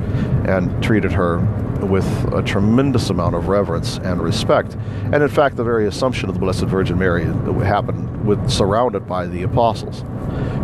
and 0.49 0.83
treated 0.83 1.12
her 1.12 1.38
with 1.85 2.07
a 2.35 2.43
tremendous 2.43 3.11
amount 3.11 3.37
of 3.37 3.47
reverence 3.49 3.99
and 3.99 4.21
respect. 4.21 4.75
And 5.12 5.23
in 5.23 5.29
fact, 5.29 5.57
the 5.57 5.64
very 5.64 5.87
assumption 5.87 6.29
of 6.29 6.35
the 6.35 6.40
Blessed 6.40 6.64
Virgin 6.64 6.99
Mary 6.99 7.25
happened 7.64 8.27
with 8.27 8.51
surrounded 8.51 9.07
by 9.07 9.27
the 9.27 9.43
apostles, 9.43 10.05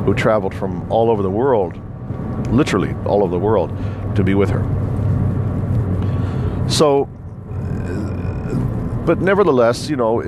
who 0.04 0.14
traveled 0.14 0.54
from 0.54 0.90
all 0.90 1.10
over 1.10 1.22
the 1.22 1.30
world, 1.30 1.80
literally 2.50 2.94
all 3.04 3.22
over 3.22 3.30
the 3.30 3.38
world, 3.38 3.70
to 4.16 4.24
be 4.24 4.34
with 4.34 4.50
her. 4.50 4.62
So, 6.68 7.08
but 9.06 9.20
nevertheless, 9.20 9.88
you 9.88 9.96
know. 9.96 10.22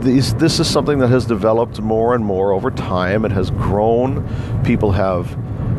These, 0.00 0.34
this 0.34 0.60
is 0.60 0.68
something 0.68 0.98
that 0.98 1.08
has 1.08 1.24
developed 1.24 1.80
more 1.80 2.14
and 2.14 2.22
more 2.22 2.52
over 2.52 2.70
time. 2.70 3.24
It 3.24 3.32
has 3.32 3.50
grown. 3.52 4.28
People 4.62 4.92
have 4.92 5.34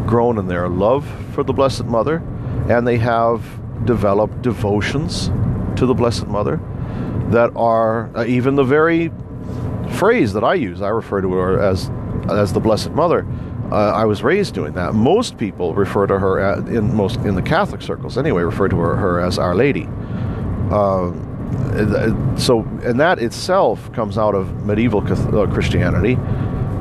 grown 0.07 0.39
in 0.39 0.47
their 0.47 0.67
love 0.67 1.05
for 1.33 1.43
the 1.43 1.53
Blessed 1.53 1.85
Mother, 1.85 2.23
and 2.67 2.87
they 2.87 2.97
have 2.97 3.43
developed 3.85 4.41
devotions 4.41 5.29
to 5.75 5.85
the 5.85 5.93
Blessed 5.93 6.25
Mother 6.25 6.59
that 7.29 7.51
are 7.55 8.09
uh, 8.15 8.25
even 8.25 8.55
the 8.55 8.63
very 8.63 9.11
phrase 9.91 10.33
that 10.33 10.43
I 10.43 10.55
use. 10.55 10.81
I 10.81 10.89
refer 10.89 11.21
to 11.21 11.31
her 11.33 11.59
as 11.61 11.91
as 12.27 12.51
the 12.53 12.59
Blessed 12.59 12.91
Mother. 12.91 13.27
Uh, 13.71 13.91
I 13.91 14.05
was 14.05 14.21
raised 14.23 14.53
doing 14.53 14.73
that. 14.73 14.93
Most 14.93 15.37
people 15.37 15.73
refer 15.73 16.05
to 16.07 16.19
her 16.19 16.59
in 16.69 16.95
most 16.95 17.17
in 17.17 17.35
the 17.35 17.41
Catholic 17.41 17.81
circles 17.81 18.17
anyway. 18.17 18.43
Refer 18.43 18.67
to 18.69 18.77
her, 18.77 18.95
her 18.95 19.19
as 19.19 19.39
Our 19.39 19.55
Lady. 19.55 19.87
Uh, 20.69 21.11
so, 22.37 22.61
and 22.83 22.99
that 22.99 23.19
itself 23.19 23.91
comes 23.93 24.17
out 24.17 24.35
of 24.35 24.65
medieval 24.65 25.01
uh, 25.01 25.47
Christianity, 25.47 26.17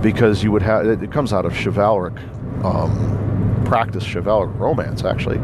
because 0.03 0.45
you 0.45 0.53
would 0.53 0.63
have 0.63 0.87
it 0.87 1.11
comes 1.11 1.33
out 1.33 1.47
of 1.47 1.53
chivalric 1.53 2.15
um, 2.63 3.63
practice, 3.65 4.05
chivalric 4.05 4.55
romance, 4.59 5.05
actually, 5.05 5.39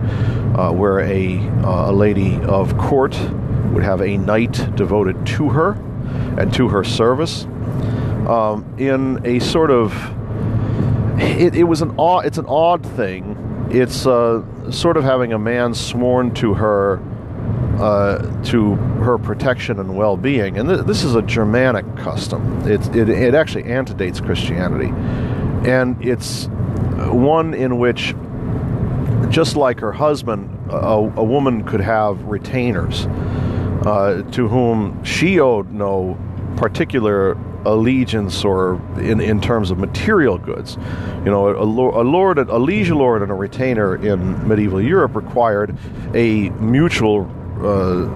uh, 0.57 0.71
where 0.73 1.01
a 1.01 1.39
uh, 1.65 1.91
a 1.91 1.93
lady 1.93 2.39
of 2.43 2.77
court 2.77 3.19
would 3.73 3.83
have 3.83 4.03
a 4.03 4.19
knight 4.19 4.75
devoted 4.77 5.25
to 5.25 5.49
her 5.49 5.73
and 6.39 6.53
to 6.53 6.69
her 6.69 6.85
service 6.85 7.45
um, 8.29 8.65
in 8.79 9.21
a 9.25 9.39
sort 9.39 9.71
of 9.71 9.93
it, 11.21 11.55
it 11.55 11.65
was 11.65 11.83
an 11.83 11.95
odd 11.99 12.27
it's 12.27 12.39
an 12.39 12.47
odd 12.47 12.85
thing. 12.97 13.69
It's 13.71 14.07
uh, 14.07 14.43
sort 14.71 14.97
of 14.97 15.05
having 15.05 15.33
a 15.33 15.39
man 15.39 15.75
sworn 15.75 16.35
to 16.35 16.55
her 16.55 17.01
uh, 17.79 18.43
to 18.45 18.75
her 18.75 19.17
protection 19.17 19.79
and 19.79 19.97
well-being. 19.97 20.59
And 20.59 20.69
th- 20.69 20.81
this 20.83 21.05
is 21.05 21.15
a 21.15 21.23
Germanic 21.23 21.87
custom. 21.97 22.69
It, 22.69 22.95
it, 22.95 23.09
it 23.09 23.35
actually 23.35 23.65
antedates 23.65 24.21
Christianity, 24.21 24.93
and 25.69 25.97
it's 26.05 26.49
one 27.09 27.55
in 27.55 27.79
which, 27.79 28.15
just 29.31 29.57
like 29.57 29.81
her 29.81 29.93
husband, 29.93 30.51
a, 30.69 30.77
a 30.77 31.25
woman 31.25 31.65
could 31.65 31.81
have 31.81 32.23
retainers 32.25 33.07
uh, 33.87 34.23
to 34.33 34.49
whom 34.49 35.03
she 35.05 35.41
owed 35.41 35.71
no 35.71 36.19
particular 36.57 37.39
allegiance 37.65 38.45
or 38.45 38.81
in, 38.99 39.21
in 39.21 39.41
terms 39.41 39.71
of 39.71 39.79
material 39.79 40.39
goods. 40.39 40.77
You 41.25 41.31
know, 41.31 41.49
a, 41.49 41.63
a 41.63 42.05
lord, 42.05 42.39
a 42.39 42.59
liege 42.59 42.91
lord, 42.91 43.23
and 43.23 43.31
a 43.31 43.35
retainer 43.35 43.97
in 43.97 44.47
medieval 44.47 44.81
Europe 44.81 45.15
required 45.15 45.77
a 46.15 46.51
mutual 46.51 47.31
uh, 47.63 48.09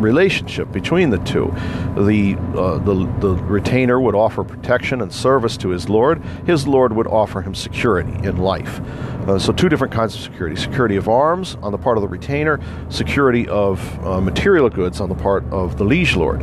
relationship 0.00 0.72
between 0.72 1.10
the 1.10 1.18
two. 1.18 1.52
The, 1.96 2.36
uh, 2.56 2.78
the, 2.78 2.94
the 3.20 3.34
retainer 3.44 4.00
would 4.00 4.14
offer 4.14 4.42
protection 4.42 5.02
and 5.02 5.12
service 5.12 5.56
to 5.58 5.68
his 5.68 5.88
lord. 5.88 6.22
His 6.46 6.66
lord 6.66 6.92
would 6.94 7.06
offer 7.06 7.42
him 7.42 7.54
security 7.54 8.12
in 8.26 8.38
life. 8.38 8.80
Uh, 9.28 9.38
so, 9.38 9.52
two 9.52 9.68
different 9.68 9.92
kinds 9.92 10.14
of 10.14 10.20
security 10.22 10.56
security 10.56 10.96
of 10.96 11.08
arms 11.08 11.56
on 11.62 11.72
the 11.72 11.78
part 11.78 11.98
of 11.98 12.02
the 12.02 12.08
retainer, 12.08 12.58
security 12.88 13.46
of 13.48 14.04
uh, 14.04 14.20
material 14.20 14.70
goods 14.70 15.00
on 15.00 15.08
the 15.08 15.14
part 15.14 15.44
of 15.52 15.76
the 15.76 15.84
liege 15.84 16.16
lord. 16.16 16.42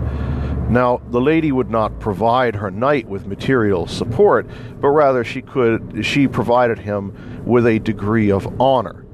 Now, 0.69 1.01
the 1.11 1.21
lady 1.21 1.51
would 1.51 1.69
not 1.69 1.99
provide 1.99 2.55
her 2.55 2.69
knight 2.69 3.07
with 3.07 3.25
material 3.25 3.87
support, 3.87 4.47
but 4.81 4.89
rather 4.89 5.23
she 5.23 5.41
could 5.41 6.05
she 6.05 6.27
provided 6.27 6.79
him 6.79 7.43
with 7.45 7.65
a 7.65 7.79
degree 7.79 8.31
of 8.31 8.61
honor 8.61 9.05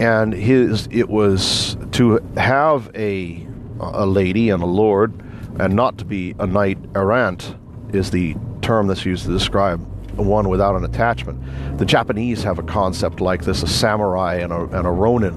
and 0.00 0.32
his 0.32 0.88
it 0.90 1.08
was 1.08 1.76
to 1.92 2.18
have 2.36 2.90
a 2.94 3.46
a 3.80 4.06
lady 4.06 4.50
and 4.50 4.62
a 4.62 4.66
lord 4.66 5.12
and 5.60 5.74
not 5.74 5.98
to 5.98 6.04
be 6.04 6.34
a 6.38 6.46
knight 6.46 6.78
errant 6.94 7.54
is 7.92 8.10
the 8.10 8.34
term 8.60 8.86
that's 8.86 9.04
used 9.04 9.24
to 9.24 9.32
describe 9.32 9.80
one 10.16 10.48
without 10.48 10.76
an 10.76 10.84
attachment. 10.84 11.40
The 11.78 11.84
Japanese 11.84 12.42
have 12.44 12.58
a 12.58 12.62
concept 12.62 13.20
like 13.20 13.44
this: 13.44 13.62
a 13.62 13.66
samurai 13.66 14.36
and 14.36 14.52
a, 14.52 14.62
and 14.76 14.86
a 14.86 14.90
ronin. 14.90 15.34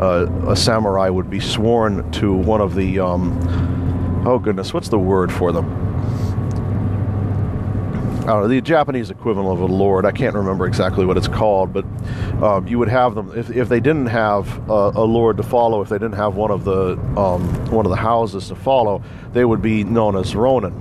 Uh, 0.00 0.26
a 0.48 0.56
samurai 0.56 1.08
would 1.08 1.30
be 1.30 1.40
sworn 1.40 2.10
to 2.12 2.34
one 2.34 2.60
of 2.60 2.74
the 2.74 2.98
um, 2.98 3.38
oh 4.24 4.38
goodness, 4.38 4.72
what's 4.72 4.88
the 4.88 4.98
word 4.98 5.32
for 5.32 5.52
them? 5.52 5.84
Know, 8.26 8.48
the 8.48 8.62
Japanese 8.62 9.10
equivalent 9.10 9.60
of 9.60 9.70
a 9.70 9.72
lord. 9.72 10.06
I 10.06 10.12
can't 10.12 10.34
remember 10.34 10.66
exactly 10.66 11.04
what 11.04 11.18
it's 11.18 11.28
called, 11.28 11.74
but 11.74 11.84
um, 12.42 12.66
you 12.66 12.78
would 12.78 12.88
have 12.88 13.14
them 13.14 13.30
if, 13.36 13.50
if 13.50 13.68
they 13.68 13.80
didn't 13.80 14.06
have 14.06 14.66
a, 14.70 14.92
a, 14.94 15.04
lord 15.04 15.36
to 15.36 15.42
follow, 15.42 15.82
if 15.82 15.90
they 15.90 15.96
didn't 15.98 16.14
have 16.14 16.34
one 16.34 16.50
of 16.50 16.64
the 16.64 16.92
um, 17.18 17.42
one 17.70 17.84
of 17.84 17.90
the 17.90 17.96
houses 17.96 18.48
to 18.48 18.54
follow, 18.54 19.02
they 19.34 19.44
would 19.44 19.60
be 19.60 19.84
known 19.84 20.16
as 20.16 20.34
ronin, 20.34 20.72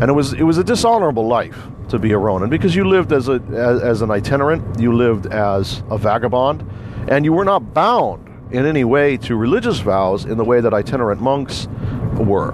and 0.00 0.10
it 0.10 0.12
was 0.12 0.32
it 0.32 0.42
was 0.42 0.58
a 0.58 0.64
dishonorable 0.64 1.28
life 1.28 1.68
to 1.90 1.98
be 2.00 2.10
a 2.10 2.18
ronin 2.18 2.50
because 2.50 2.74
you 2.74 2.84
lived 2.84 3.12
as 3.12 3.28
a 3.28 3.40
as, 3.52 3.80
as 3.82 4.02
an 4.02 4.10
itinerant, 4.10 4.80
you 4.80 4.92
lived 4.92 5.26
as 5.26 5.84
a 5.90 5.96
vagabond, 5.96 6.68
and 7.08 7.24
you 7.24 7.32
were 7.32 7.44
not 7.44 7.72
bound 7.72 8.26
in 8.50 8.66
any 8.66 8.82
way 8.82 9.16
to 9.16 9.36
religious 9.36 9.78
vows 9.78 10.24
in 10.24 10.36
the 10.36 10.44
way 10.44 10.60
that 10.60 10.74
itinerant 10.74 11.20
monks 11.20 11.68
were. 12.18 12.52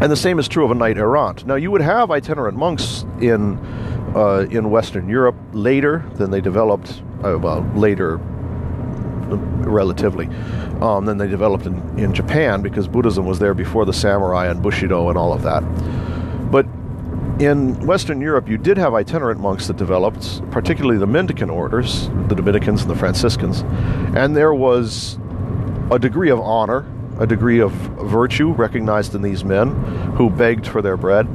And 0.00 0.10
the 0.10 0.16
same 0.16 0.38
is 0.38 0.48
true 0.48 0.64
of 0.64 0.70
a 0.70 0.74
knight 0.74 0.98
errant. 0.98 1.46
Now, 1.46 1.54
you 1.54 1.70
would 1.70 1.80
have 1.80 2.10
itinerant 2.10 2.58
monks 2.58 3.04
in 3.20 3.58
uh, 4.14 4.46
in 4.50 4.70
Western 4.70 5.08
Europe 5.08 5.36
later 5.52 6.04
than 6.14 6.30
they 6.30 6.40
developed, 6.40 7.02
uh, 7.24 7.36
well, 7.38 7.62
later 7.74 8.18
relatively, 9.66 10.26
um, 10.80 11.04
than 11.04 11.18
they 11.18 11.26
developed 11.26 11.66
in, 11.66 11.98
in 11.98 12.14
Japan 12.14 12.62
because 12.62 12.86
Buddhism 12.86 13.26
was 13.26 13.38
there 13.38 13.54
before 13.54 13.84
the 13.84 13.92
samurai 13.92 14.46
and 14.46 14.62
Bushido 14.62 15.08
and 15.08 15.18
all 15.18 15.32
of 15.32 15.42
that. 15.42 15.60
But 16.50 16.66
in 17.40 17.74
Western 17.84 18.20
Europe, 18.20 18.48
you 18.48 18.58
did 18.58 18.76
have 18.76 18.94
itinerant 18.94 19.40
monks 19.40 19.66
that 19.66 19.76
developed, 19.76 20.48
particularly 20.50 20.98
the 20.98 21.06
mendicant 21.06 21.50
orders, 21.50 22.08
the 22.28 22.36
Dominicans 22.36 22.82
and 22.82 22.90
the 22.90 22.96
Franciscans, 22.96 23.62
and 24.16 24.36
there 24.36 24.54
was 24.54 25.18
a 25.90 25.98
degree 25.98 26.30
of 26.30 26.38
honor 26.40 26.86
a 27.18 27.26
degree 27.26 27.60
of 27.60 27.72
virtue 27.72 28.52
recognized 28.52 29.14
in 29.14 29.22
these 29.22 29.44
men 29.44 29.70
who 30.16 30.30
begged 30.30 30.66
for 30.66 30.82
their 30.82 30.96
bread. 30.96 31.26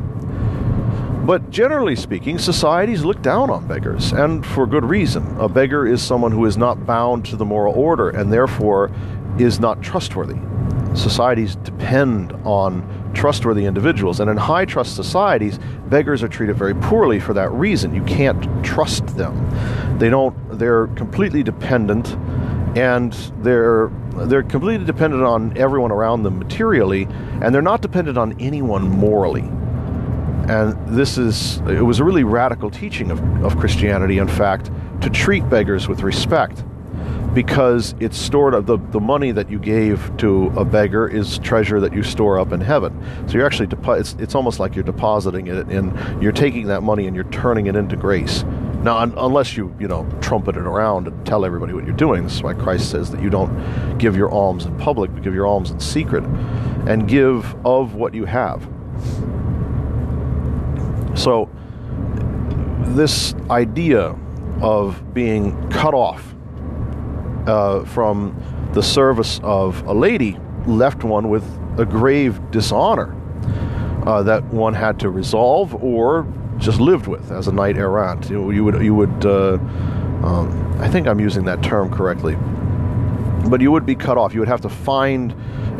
But 1.26 1.52
generally 1.52 1.96
speaking, 1.96 2.40
societies 2.40 3.06
look 3.06 3.22
down 3.22 3.50
on 3.50 3.68
beggars, 3.68 4.14
and 4.14 4.46
for 4.46 4.66
good 4.66 4.84
reason. 4.84 5.38
A 5.40 5.48
beggar 5.48 5.86
is 5.86 6.02
someone 6.02 6.32
who 6.32 6.46
is 6.46 6.58
not 6.58 6.86
bound 6.86 7.26
to 7.26 7.36
the 7.36 7.46
moral 7.46 7.76
order 7.76 8.10
and 8.10 8.34
therefore 8.34 8.92
is 9.38 9.60
not 9.60 9.82
trustworthy. 9.82 10.40
Societies 10.96 11.56
depend 11.58 12.34
on 12.46 13.12
trustworthy 13.14 13.66
individuals, 13.66 14.20
and 14.20 14.30
in 14.30 14.38
high 14.38 14.66
trust 14.66 14.96
societies, 14.96 15.60
beggars 15.88 16.24
are 16.24 16.28
treated 16.28 16.56
very 16.56 16.74
poorly 16.74 17.20
for 17.20 17.34
that 17.34 17.52
reason. 17.52 17.94
You 17.94 18.04
can't 18.04 18.66
trust 18.66 19.06
them. 19.16 20.00
They 20.00 20.10
don't, 20.10 20.36
they're 20.58 20.88
completely 20.88 21.44
dependent 21.44 22.18
and 22.80 23.14
they're 23.44 23.92
they're 24.30 24.44
completely 24.44 24.86
dependent 24.86 25.24
on 25.24 25.58
everyone 25.58 25.92
around 25.92 26.24
them 26.24 26.40
materially, 26.40 27.08
and 27.42 27.54
they're 27.54 27.62
not 27.62 27.82
dependent 27.82 28.18
on 28.18 28.36
anyone 28.40 28.84
morally. 28.84 29.48
And 30.48 30.76
this 30.88 31.18
is 31.18 31.58
it 31.68 31.82
was 31.86 32.00
a 32.00 32.04
really 32.04 32.24
radical 32.24 32.70
teaching 32.72 33.12
of, 33.12 33.20
of 33.44 33.58
Christianity, 33.58 34.18
in 34.18 34.28
fact, 34.28 34.72
to 35.02 35.10
treat 35.10 35.48
beggars 35.50 35.88
with 35.88 36.02
respect. 36.04 36.64
because 37.34 37.94
it's 38.00 38.18
stored 38.18 38.56
up 38.56 38.66
the, 38.66 38.78
the 38.92 39.00
money 39.00 39.32
that 39.32 39.52
you 39.52 39.60
gave 39.60 40.12
to 40.18 40.48
a 40.58 40.66
beggar 40.66 41.08
is 41.08 41.38
treasure 41.40 41.80
that 41.80 41.94
you 41.94 42.02
store 42.02 42.40
up 42.40 42.52
in 42.52 42.60
heaven 42.60 42.92
so 43.28 43.34
you're 43.38 43.46
actually 43.46 43.68
depo- 43.68 44.00
it's, 44.00 44.16
it's 44.20 44.34
almost 44.36 44.60
like 44.60 44.74
you're 44.76 44.84
depositing 44.94 45.46
it 45.48 45.68
and 45.68 45.94
you're 46.24 46.32
taking 46.32 46.66
that 46.68 46.82
money 46.82 47.06
and 47.06 47.16
you're 47.16 47.32
turning 47.32 47.68
it 47.68 47.76
into 47.76 47.96
grace 47.96 48.44
now 48.84 48.98
un- 48.98 49.14
unless 49.18 49.58
you 49.58 49.76
you 49.80 49.88
know 49.88 50.08
trumpet 50.22 50.56
it 50.56 50.64
around 50.64 51.08
and 51.08 51.26
tell 51.26 51.44
everybody 51.46 51.74
what 51.74 51.86
you're 51.86 51.96
doing 51.96 52.24
this 52.24 52.36
is 52.36 52.44
why 52.44 52.54
christ 52.54 52.90
says 52.90 53.12
that 53.12 53.22
you 53.22 53.30
don't 53.30 53.98
give 53.98 54.16
your 54.16 54.32
alms 54.32 54.66
in 54.66 54.78
public 54.78 55.14
but 55.14 55.24
give 55.24 55.34
your 55.34 55.46
alms 55.46 55.72
in 55.72 55.80
secret 55.80 56.24
and 56.88 57.08
give 57.08 57.56
of 57.66 57.94
what 57.94 58.14
you 58.14 58.26
have. 58.26 58.68
So 61.16 61.50
this 62.80 63.36
idea 63.50 64.16
of 64.62 65.14
being 65.14 65.70
cut 65.70 65.94
off 65.94 66.34
uh, 67.46 67.86
from 67.86 68.36
the 68.74 68.82
service 68.82 69.40
of 69.44 69.86
a 69.88 69.94
lady 69.94 70.38
left 70.66 71.04
one 71.04 71.30
with 71.30 71.44
a 71.78 71.86
grave 71.86 72.40
dishonor 72.52 73.16
uh, 74.06 74.24
that 74.24 74.44
one 74.46 74.74
had 74.74 75.00
to 75.02 75.10
resolve 75.10 75.76
or 75.76 76.24
just 76.60 76.80
lived 76.80 77.08
with 77.08 77.32
as 77.32 77.48
a 77.48 77.52
knight 77.52 77.78
errant. 77.78 78.30
You, 78.30 78.52
you 78.52 78.64
would, 78.64 78.84
you 78.84 78.94
would. 78.94 79.26
Uh, 79.26 79.54
um, 80.24 80.76
I 80.80 80.88
think 80.90 81.08
I'm 81.08 81.20
using 81.20 81.46
that 81.46 81.64
term 81.64 81.90
correctly, 81.90 82.36
but 83.50 83.62
you 83.62 83.72
would 83.72 83.86
be 83.86 83.96
cut 83.96 84.18
off. 84.18 84.34
You 84.34 84.42
would 84.42 84.50
have 84.50 84.62
to 84.62 84.70
find 84.70 85.34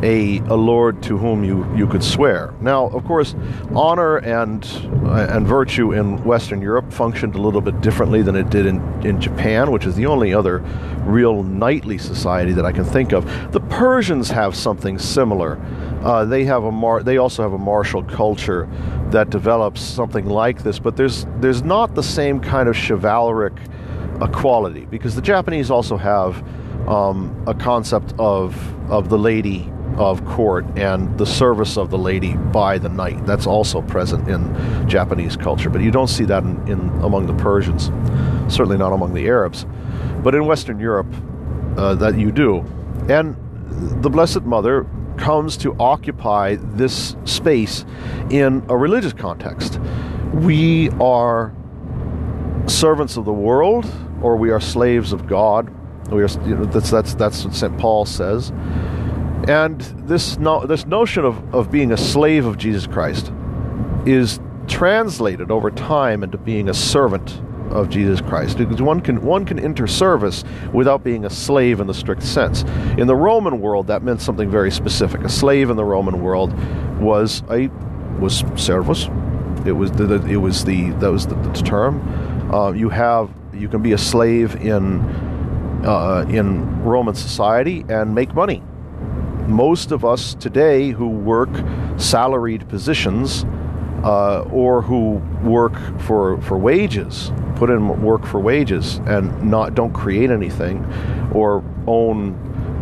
a, 0.04 0.40
a 0.40 0.56
lord 0.56 1.04
to 1.04 1.18
whom 1.18 1.44
you, 1.44 1.66
you 1.76 1.88
could 1.88 2.04
swear. 2.04 2.54
Now, 2.62 2.88
of 2.88 3.04
course, 3.06 3.36
honor 3.76 4.18
and 4.18 4.64
uh, 5.06 5.28
and 5.30 5.46
virtue 5.46 5.92
in 5.92 6.24
Western 6.24 6.62
Europe 6.62 6.92
functioned 6.92 7.36
a 7.36 7.42
little 7.42 7.62
bit 7.62 7.82
differently 7.82 8.22
than 8.22 8.36
it 8.36 8.50
did 8.50 8.66
in, 8.66 8.80
in 9.06 9.20
Japan, 9.20 9.72
which 9.72 9.86
is 9.86 9.96
the 9.96 10.06
only 10.06 10.34
other 10.34 10.60
real 11.04 11.44
knightly 11.44 11.98
society 11.98 12.54
that 12.54 12.66
I 12.66 12.72
can 12.72 12.86
think 12.86 13.12
of. 13.12 13.52
The 13.52 13.62
Persians 13.62 14.30
have 14.30 14.56
something 14.56 14.98
similar. 14.98 15.60
Uh, 16.04 16.24
they 16.24 16.46
have 16.46 16.64
a 16.64 16.72
mar- 16.72 17.04
they 17.04 17.18
also 17.18 17.44
have 17.44 17.54
a 17.54 17.58
martial 17.58 18.04
culture 18.04 18.70
that 19.12 19.30
develops 19.30 19.82
something 19.82 20.28
like 20.28 20.64
this, 20.64 20.80
but 20.80 20.96
there's 20.96 21.26
there's 21.40 21.64
not 21.64 21.96
the 21.96 22.04
same 22.04 22.40
kind 22.40 22.70
of 22.70 22.76
chivalric 22.76 23.58
equality 24.22 24.86
because 24.86 25.16
the 25.16 25.22
Japanese 25.22 25.70
also 25.70 25.98
have 25.98 26.44
um, 26.88 27.44
a 27.48 27.54
concept 27.54 28.14
of 28.18 28.56
of 28.90 29.10
the 29.10 29.18
lady 29.18 29.70
of 29.98 30.24
court 30.26 30.66
and 30.78 31.18
the 31.18 31.26
service 31.26 31.78
of 31.78 31.90
the 31.90 31.98
lady 31.98 32.36
by 32.36 32.78
the 32.78 32.88
knight. 32.88 33.26
That's 33.26 33.46
also 33.46 33.82
present 33.82 34.30
in 34.30 34.88
Japanese 34.88 35.36
culture, 35.36 35.70
but 35.70 35.82
you 35.82 35.92
don't 35.92 36.08
see 36.08 36.24
that 36.26 36.44
in, 36.44 36.66
in 36.70 36.80
among 37.04 37.28
the 37.28 37.34
Persians, 37.34 37.92
certainly 38.54 38.78
not 38.78 38.94
among 38.94 39.14
the 39.14 39.28
Arabs, 39.28 39.66
but 40.24 40.34
in 40.34 40.46
Western 40.46 40.80
Europe, 40.80 41.14
uh, 41.78 41.96
that 41.96 42.18
you 42.18 42.32
do. 42.32 42.64
And 43.10 43.36
the 44.02 44.10
Blessed 44.10 44.44
Mother 44.44 44.88
comes 45.20 45.58
to 45.58 45.76
occupy 45.80 46.56
this 46.56 47.16
space 47.26 47.86
in 48.30 48.66
a 48.70 48.78
religious 48.78 49.14
context. 49.14 49.80
We 50.34 50.90
are 51.02 51.54
servants 52.68 53.18
of 53.18 53.26
the 53.26 53.34
world, 53.34 53.86
or 54.22 54.36
we 54.36 54.50
are 54.52 54.60
slaves 54.60 55.14
of 55.14 55.28
God. 55.28 55.70
We 56.12 56.24
are, 56.24 56.30
you 56.48 56.56
know, 56.56 56.66
that's 56.66 56.90
that's 56.90 57.14
that's 57.16 57.46
what 57.46 57.54
St. 57.54 57.78
Paul 57.78 58.06
says. 58.06 58.52
And 59.48 59.82
this 60.08 60.38
no, 60.38 60.66
this 60.66 60.86
notion 60.86 61.26
of, 61.26 61.54
of 61.54 61.72
being 61.72 61.92
a 61.92 61.98
slave 61.98 62.46
of 62.46 62.58
Jesus 62.58 62.88
Christ 62.88 63.32
is 64.06 64.40
translated 64.68 65.52
over 65.52 65.72
time 65.72 66.24
into 66.24 66.38
being 66.38 66.70
a 66.70 66.74
servant 66.74 67.42
of 67.72 67.90
Jesus 67.90 68.22
Christ. 68.22 68.58
Because 68.58 68.82
one 68.82 69.02
can 69.02 69.22
one 69.22 69.46
can 69.46 69.60
enter 69.60 69.88
service 69.88 70.44
without 70.74 71.04
being 71.04 71.26
a 71.26 71.30
slave 71.30 71.80
in 71.80 71.88
the 71.88 71.94
strict 71.94 72.24
sense. 72.24 72.64
In 72.98 73.08
the 73.08 73.16
Roman 73.16 73.62
world, 73.62 73.88
that 73.88 74.04
meant 74.04 74.22
something 74.22 74.50
very 74.50 74.72
specific. 74.72 75.22
A 75.22 75.30
slave 75.30 75.70
in 75.70 75.78
the 75.78 75.86
Roman 75.86 76.22
world 76.22 76.54
was 77.00 77.44
a 77.50 77.68
was 78.20 78.44
servus. 78.56 79.08
It 79.66 79.74
was 79.74 79.92
the, 79.92 80.06
the 80.06 80.26
it 80.28 80.38
was 80.38 80.66
the 80.66 80.92
that 80.92 81.12
was 81.12 81.28
the, 81.28 81.36
the 81.36 81.52
term. 81.54 82.54
Uh, 82.54 82.72
you 82.72 82.90
have 82.90 83.30
you 83.54 83.68
can 83.68 83.82
be 83.82 83.94
a 83.94 83.98
slave 83.98 84.56
in 84.56 85.02
uh, 85.86 86.26
in 86.30 86.84
Roman 86.84 87.16
society 87.16 87.86
and 87.90 88.16
make 88.16 88.34
money. 88.34 88.64
Most 89.48 89.92
of 89.92 90.06
us 90.06 90.36
today 90.36 90.92
who 90.92 91.10
work 91.10 91.50
salaried 91.98 92.68
positions 92.70 93.46
uh, 94.04 94.42
or 94.52 94.82
who 94.82 95.22
work 95.44 95.74
for 96.02 96.40
for 96.42 96.58
wages, 96.58 97.32
put 97.56 97.70
in 97.70 98.02
work 98.02 98.26
for 98.26 98.40
wages 98.40 98.98
and 99.06 99.44
not 99.44 99.76
don't 99.76 99.94
create 99.94 100.30
anything, 100.32 100.86
or 101.34 101.64
own, 101.88 102.34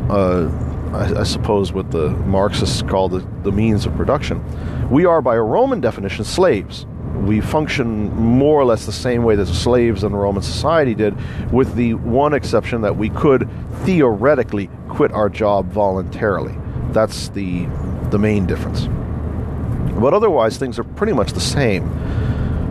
uh, 0.10 0.49
I, 0.93 1.21
I, 1.21 1.23
suppose 1.23 1.73
what 1.73 1.91
the 1.91 2.10
Marxists 2.10 2.82
call 2.82 3.10
the, 3.10 3.25
the 3.43 3.51
means 3.51 3.86
of 3.86 3.95
production. 3.95 4.43
We 4.89 5.06
are, 5.06 5.21
by 5.21 5.36
a 5.36 5.41
Roman 5.41 5.82
definition, 5.82 6.23
slaves. 6.23 6.86
We 7.15 7.41
function 7.41 8.13
more 8.15 8.62
or 8.62 8.65
less 8.65 8.86
the 8.86 8.91
same 8.91 9.23
way 9.23 9.36
that 9.36 9.47
slaves 9.47 10.03
in 10.03 10.15
Roman 10.15 10.43
society 10.43 10.93
did, 10.93 11.15
with 11.51 11.75
the 11.75 11.95
one 11.95 12.34
exception 12.34 12.82
that 12.82 12.95
we 12.95 13.10
could 13.10 13.49
theoretically 13.84 14.69
quit 14.88 15.12
our 15.12 15.30
job 15.30 15.71
voluntarily. 15.71 16.56
That's 16.91 17.30
the 17.30 17.67
the 18.12 18.19
main 18.19 18.45
difference. 18.45 18.88
But 20.00 20.14
otherwise, 20.14 20.58
things 20.58 20.78
are 20.80 20.84
pretty 20.84 21.14
much 21.14 21.34
the 21.34 21.40
same. 21.40 21.90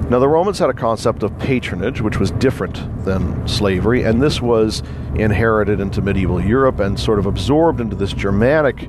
Now, 0.09 0.21
the 0.21 0.29
Romans 0.29 0.61
had 0.61 0.71
a 0.71 0.75
concept 0.75 1.25
of 1.25 1.37
patronage, 1.41 2.01
which 2.01 2.21
was 2.21 2.31
different 2.31 3.05
than 3.05 3.47
slavery, 3.49 4.05
and 4.05 4.23
this 4.23 4.41
was 4.41 4.85
inherited 5.17 5.81
into 5.81 6.01
medieval 6.01 6.41
Europe 6.41 6.79
and 6.79 6.99
sort 6.99 7.19
of 7.19 7.27
absorbed 7.27 7.81
into 7.81 7.97
this 7.97 8.13
Germanic 8.13 8.89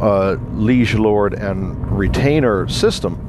uh, 0.00 0.36
liege 0.54 0.94
lord 0.94 1.34
and 1.34 1.96
retainer 1.96 2.66
system. 2.66 3.22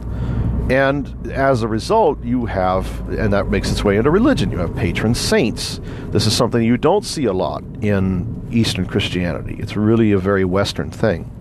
And 0.72 1.32
as 1.32 1.62
a 1.62 1.68
result, 1.68 2.24
you 2.24 2.48
have, 2.48 3.08
and 3.10 3.32
that 3.32 3.50
makes 3.50 3.72
its 3.72 3.84
way 3.84 3.98
into 3.98 4.10
religion, 4.10 4.52
you 4.52 4.58
have 4.58 4.76
patron 4.76 5.14
saints. 5.14 5.80
This 6.10 6.26
is 6.26 6.36
something 6.36 6.64
you 6.64 6.78
don't 6.78 7.06
see 7.06 7.26
a 7.26 7.34
lot 7.34 7.64
in 7.82 8.48
Eastern 8.52 8.88
Christianity. 8.88 9.58
It's 9.60 9.78
really 9.78 10.12
a 10.12 10.18
very 10.18 10.44
Western 10.44 10.90
thing. 10.90 11.32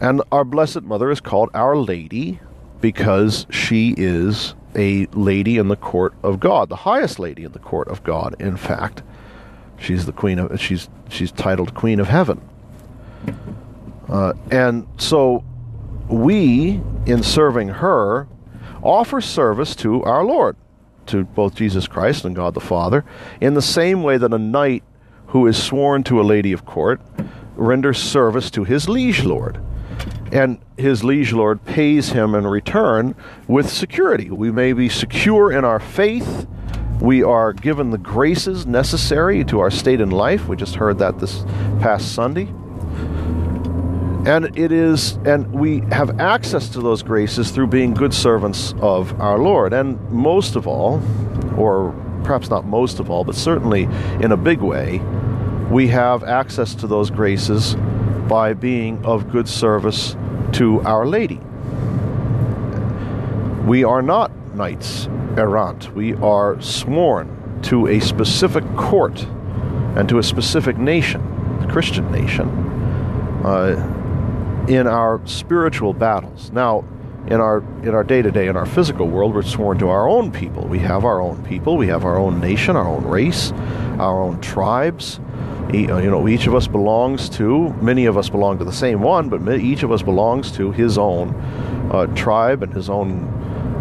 And 0.00 0.22
our 0.32 0.44
Blessed 0.44 0.82
Mother 0.82 1.10
is 1.10 1.20
called 1.20 1.50
Our 1.54 1.76
Lady 1.76 2.40
because 2.80 3.46
she 3.50 3.94
is 3.96 4.54
a 4.76 5.06
lady 5.12 5.56
in 5.56 5.68
the 5.68 5.76
court 5.76 6.14
of 6.22 6.40
God, 6.40 6.68
the 6.68 6.76
highest 6.76 7.18
lady 7.18 7.44
in 7.44 7.52
the 7.52 7.58
court 7.58 7.88
of 7.88 8.02
God, 8.02 8.34
in 8.40 8.56
fact. 8.56 9.02
She's 9.78 10.06
the 10.06 10.12
queen 10.12 10.38
of 10.38 10.60
she's 10.60 10.88
she's 11.08 11.32
titled 11.32 11.74
Queen 11.74 12.00
of 12.00 12.08
Heaven. 12.08 12.40
Uh, 14.08 14.34
and 14.50 14.86
so 14.98 15.44
we, 16.08 16.80
in 17.06 17.22
serving 17.22 17.68
her, 17.68 18.28
offer 18.82 19.20
service 19.20 19.74
to 19.76 20.02
our 20.02 20.24
Lord, 20.24 20.56
to 21.06 21.24
both 21.24 21.54
Jesus 21.54 21.86
Christ 21.86 22.24
and 22.24 22.36
God 22.36 22.54
the 22.54 22.60
Father, 22.60 23.04
in 23.40 23.54
the 23.54 23.62
same 23.62 24.02
way 24.02 24.18
that 24.18 24.32
a 24.32 24.38
knight 24.38 24.82
who 25.28 25.46
is 25.46 25.60
sworn 25.60 26.04
to 26.04 26.20
a 26.20 26.22
lady 26.22 26.52
of 26.52 26.64
court 26.64 27.00
renders 27.56 27.98
service 27.98 28.50
to 28.50 28.64
his 28.64 28.88
liege 28.88 29.24
lord 29.24 29.60
and 30.32 30.58
his 30.76 31.04
liege 31.04 31.32
lord 31.32 31.64
pays 31.64 32.10
him 32.10 32.34
in 32.34 32.46
return 32.46 33.14
with 33.46 33.70
security. 33.70 34.30
We 34.30 34.50
may 34.50 34.72
be 34.72 34.88
secure 34.88 35.52
in 35.52 35.64
our 35.64 35.80
faith. 35.80 36.46
We 37.00 37.22
are 37.22 37.52
given 37.52 37.90
the 37.90 37.98
graces 37.98 38.66
necessary 38.66 39.44
to 39.44 39.60
our 39.60 39.70
state 39.70 40.00
in 40.00 40.10
life. 40.10 40.48
We 40.48 40.56
just 40.56 40.76
heard 40.76 40.98
that 40.98 41.18
this 41.18 41.42
past 41.80 42.14
Sunday. 42.14 42.48
And 44.26 44.56
it 44.56 44.72
is, 44.72 45.18
and 45.26 45.52
we 45.52 45.80
have 45.92 46.18
access 46.18 46.70
to 46.70 46.80
those 46.80 47.02
graces 47.02 47.50
through 47.50 47.66
being 47.66 47.92
good 47.92 48.14
servants 48.14 48.72
of 48.80 49.20
our 49.20 49.38
Lord. 49.38 49.74
And 49.74 50.00
most 50.10 50.56
of 50.56 50.66
all, 50.66 51.02
or 51.58 51.92
perhaps 52.24 52.48
not 52.48 52.64
most 52.64 53.00
of 53.00 53.10
all, 53.10 53.24
but 53.24 53.34
certainly 53.34 53.82
in 54.20 54.32
a 54.32 54.36
big 54.36 54.60
way, 54.60 54.98
we 55.70 55.88
have 55.88 56.24
access 56.24 56.74
to 56.76 56.86
those 56.86 57.10
graces 57.10 57.76
by 58.28 58.52
being 58.54 59.04
of 59.04 59.30
good 59.30 59.48
service 59.48 60.16
to 60.52 60.80
Our 60.82 61.06
Lady. 61.06 61.40
We 63.66 63.84
are 63.84 64.02
not 64.02 64.30
knights 64.54 65.08
errant. 65.36 65.94
We 65.94 66.14
are 66.16 66.60
sworn 66.60 67.60
to 67.62 67.86
a 67.88 68.00
specific 68.00 68.64
court 68.76 69.26
and 69.96 70.08
to 70.08 70.18
a 70.18 70.22
specific 70.22 70.76
nation, 70.76 71.22
the 71.60 71.66
Christian 71.72 72.10
nation, 72.12 72.48
uh, 73.44 74.66
in 74.68 74.86
our 74.86 75.20
spiritual 75.26 75.92
battles. 75.92 76.50
Now, 76.52 76.84
in 77.26 77.40
our 77.40 77.58
in 77.82 77.94
our 77.94 78.04
day 78.04 78.20
to 78.20 78.30
day, 78.30 78.48
in 78.48 78.56
our 78.56 78.66
physical 78.66 79.08
world, 79.08 79.34
we're 79.34 79.42
sworn 79.42 79.78
to 79.78 79.88
our 79.88 80.08
own 80.08 80.30
people. 80.30 80.66
We 80.66 80.78
have 80.80 81.04
our 81.04 81.20
own 81.20 81.42
people. 81.44 81.76
We 81.76 81.86
have 81.88 82.04
our 82.04 82.18
own 82.18 82.38
nation, 82.40 82.76
our 82.76 82.86
own 82.86 83.04
race, 83.04 83.52
our 83.98 84.22
own 84.22 84.40
tribes. 84.40 85.20
Uh, 85.72 85.98
you 85.98 86.10
know, 86.10 86.28
each 86.28 86.46
of 86.46 86.54
us 86.54 86.66
belongs 86.66 87.28
to, 87.30 87.70
many 87.80 88.04
of 88.06 88.16
us 88.16 88.28
belong 88.28 88.58
to 88.58 88.64
the 88.64 88.72
same 88.72 89.00
one, 89.00 89.28
but 89.28 89.58
each 89.58 89.82
of 89.82 89.90
us 89.90 90.02
belongs 90.02 90.52
to 90.52 90.70
his 90.70 90.98
own 90.98 91.34
uh, 91.90 92.06
tribe 92.14 92.62
and 92.62 92.72
his 92.72 92.88
own 92.88 93.30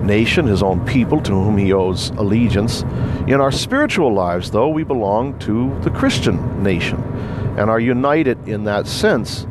nation, 0.06 0.48
his 0.48 0.63
own 0.63 0.86
people 0.86 1.22
to 1.22 1.32
whom 1.32 1.58
he 1.58 1.72
owes 1.72 2.10
allegiance. 2.12 2.82
In 3.28 3.36
our 3.36 3.52
spiritual 3.52 4.13
lives, 4.13 4.52
though, 4.52 4.69
we 4.69 4.84
belong 4.84 5.38
to 5.39 5.78
the 5.82 5.89
Christian 5.89 6.63
nation 6.63 7.02
and 7.58 7.69
are 7.69 7.80
united 7.80 8.48
in 8.48 8.63
that 8.63 8.88
sense. 8.88 9.46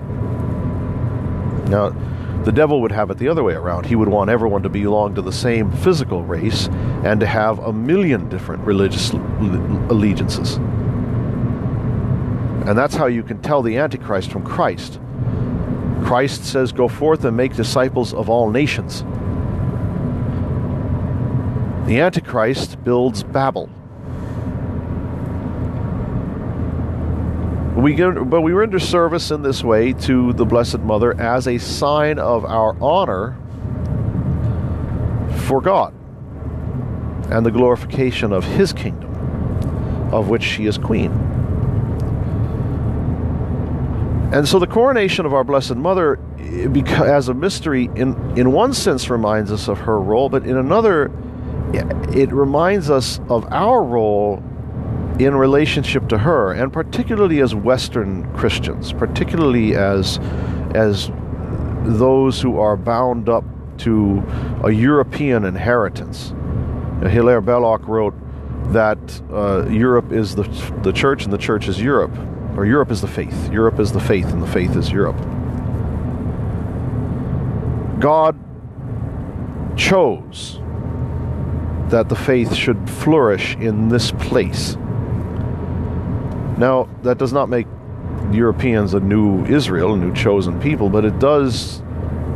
Now, 1.68 1.90
the 2.44 2.52
devil 2.52 2.80
would 2.82 2.92
have 2.92 3.10
it 3.10 3.18
the 3.18 3.28
other 3.28 3.44
way 3.44 3.54
around. 3.54 3.86
He 3.86 3.94
would 3.94 4.08
want 4.08 4.30
everyone 4.30 4.62
to 4.64 4.68
belong 4.68 5.14
to 5.14 5.22
the 5.22 5.32
same 5.32 5.70
physical 5.70 6.24
race 6.24 6.68
and 7.04 7.20
to 7.20 7.26
have 7.26 7.60
a 7.60 7.72
million 7.72 8.28
different 8.28 8.64
religious 8.64 9.10
allegiances. 9.10 10.58
And 12.66 12.78
that's 12.78 12.94
how 12.94 13.06
you 13.06 13.22
can 13.22 13.42
tell 13.42 13.60
the 13.62 13.76
Antichrist 13.76 14.30
from 14.30 14.44
Christ. 14.44 15.00
Christ 16.04 16.44
says, 16.44 16.70
Go 16.70 16.88
forth 16.88 17.24
and 17.24 17.36
make 17.36 17.54
disciples 17.54 18.14
of 18.14 18.28
all 18.28 18.50
nations. 18.50 19.02
The 21.86 21.98
Antichrist 21.98 22.82
builds 22.84 23.24
Babel. 23.24 23.68
We 27.76 27.94
get, 27.94 28.30
but 28.30 28.42
we 28.42 28.52
render 28.52 28.78
service 28.78 29.32
in 29.32 29.42
this 29.42 29.64
way 29.64 29.92
to 29.94 30.32
the 30.34 30.44
Blessed 30.44 30.80
Mother 30.80 31.20
as 31.20 31.48
a 31.48 31.58
sign 31.58 32.20
of 32.20 32.44
our 32.44 32.76
honor 32.80 33.36
for 35.46 35.60
God 35.60 35.92
and 37.30 37.44
the 37.44 37.50
glorification 37.50 38.32
of 38.32 38.44
His 38.44 38.72
kingdom, 38.72 39.12
of 40.12 40.28
which 40.28 40.44
she 40.44 40.66
is 40.66 40.78
queen. 40.78 41.10
And 44.32 44.48
so 44.48 44.58
the 44.58 44.66
coronation 44.66 45.26
of 45.26 45.34
our 45.34 45.44
Blessed 45.44 45.76
Mother, 45.76 46.18
as 47.04 47.28
a 47.28 47.34
mystery, 47.34 47.90
in, 47.94 48.16
in 48.38 48.52
one 48.52 48.72
sense 48.72 49.10
reminds 49.10 49.52
us 49.52 49.68
of 49.68 49.78
her 49.80 50.00
role, 50.00 50.30
but 50.30 50.46
in 50.46 50.56
another, 50.56 51.10
it 52.14 52.32
reminds 52.32 52.88
us 52.88 53.20
of 53.28 53.46
our 53.52 53.82
role 53.82 54.42
in 55.18 55.34
relationship 55.34 56.08
to 56.08 56.18
her, 56.18 56.52
and 56.52 56.72
particularly 56.72 57.40
as 57.40 57.54
Western 57.54 58.30
Christians, 58.34 58.92
particularly 58.92 59.76
as 59.76 60.18
as 60.74 61.10
those 61.84 62.40
who 62.40 62.58
are 62.58 62.76
bound 62.76 63.28
up 63.28 63.44
to 63.76 64.22
a 64.64 64.70
European 64.70 65.44
inheritance. 65.44 66.32
Hilaire 67.02 67.42
Belloc 67.42 67.86
wrote 67.86 68.14
that 68.72 68.98
uh, 69.30 69.66
Europe 69.68 70.12
is 70.12 70.34
the 70.34 70.44
the 70.82 70.92
church 70.92 71.24
and 71.24 71.32
the 71.32 71.38
church 71.38 71.68
is 71.68 71.80
Europe, 71.80 72.14
or 72.56 72.66
Europe 72.66 72.90
is 72.90 73.00
the 73.00 73.08
faith. 73.08 73.50
Europe 73.50 73.80
is 73.80 73.92
the 73.92 74.00
faith, 74.00 74.26
and 74.26 74.42
the 74.42 74.46
faith 74.46 74.76
is 74.76 74.90
Europe. 74.90 75.16
God 77.98 78.36
chose 79.76 80.60
that 81.88 82.08
the 82.08 82.16
faith 82.16 82.54
should 82.54 82.88
flourish 82.88 83.54
in 83.56 83.88
this 83.88 84.10
place. 84.12 84.76
Now, 86.58 86.88
that 87.02 87.18
does 87.18 87.32
not 87.32 87.48
make 87.48 87.66
Europeans 88.30 88.94
a 88.94 89.00
new 89.00 89.44
Israel, 89.46 89.94
a 89.94 89.96
new 89.96 90.12
chosen 90.14 90.60
people, 90.60 90.88
but 90.88 91.04
it 91.04 91.18
does 91.18 91.82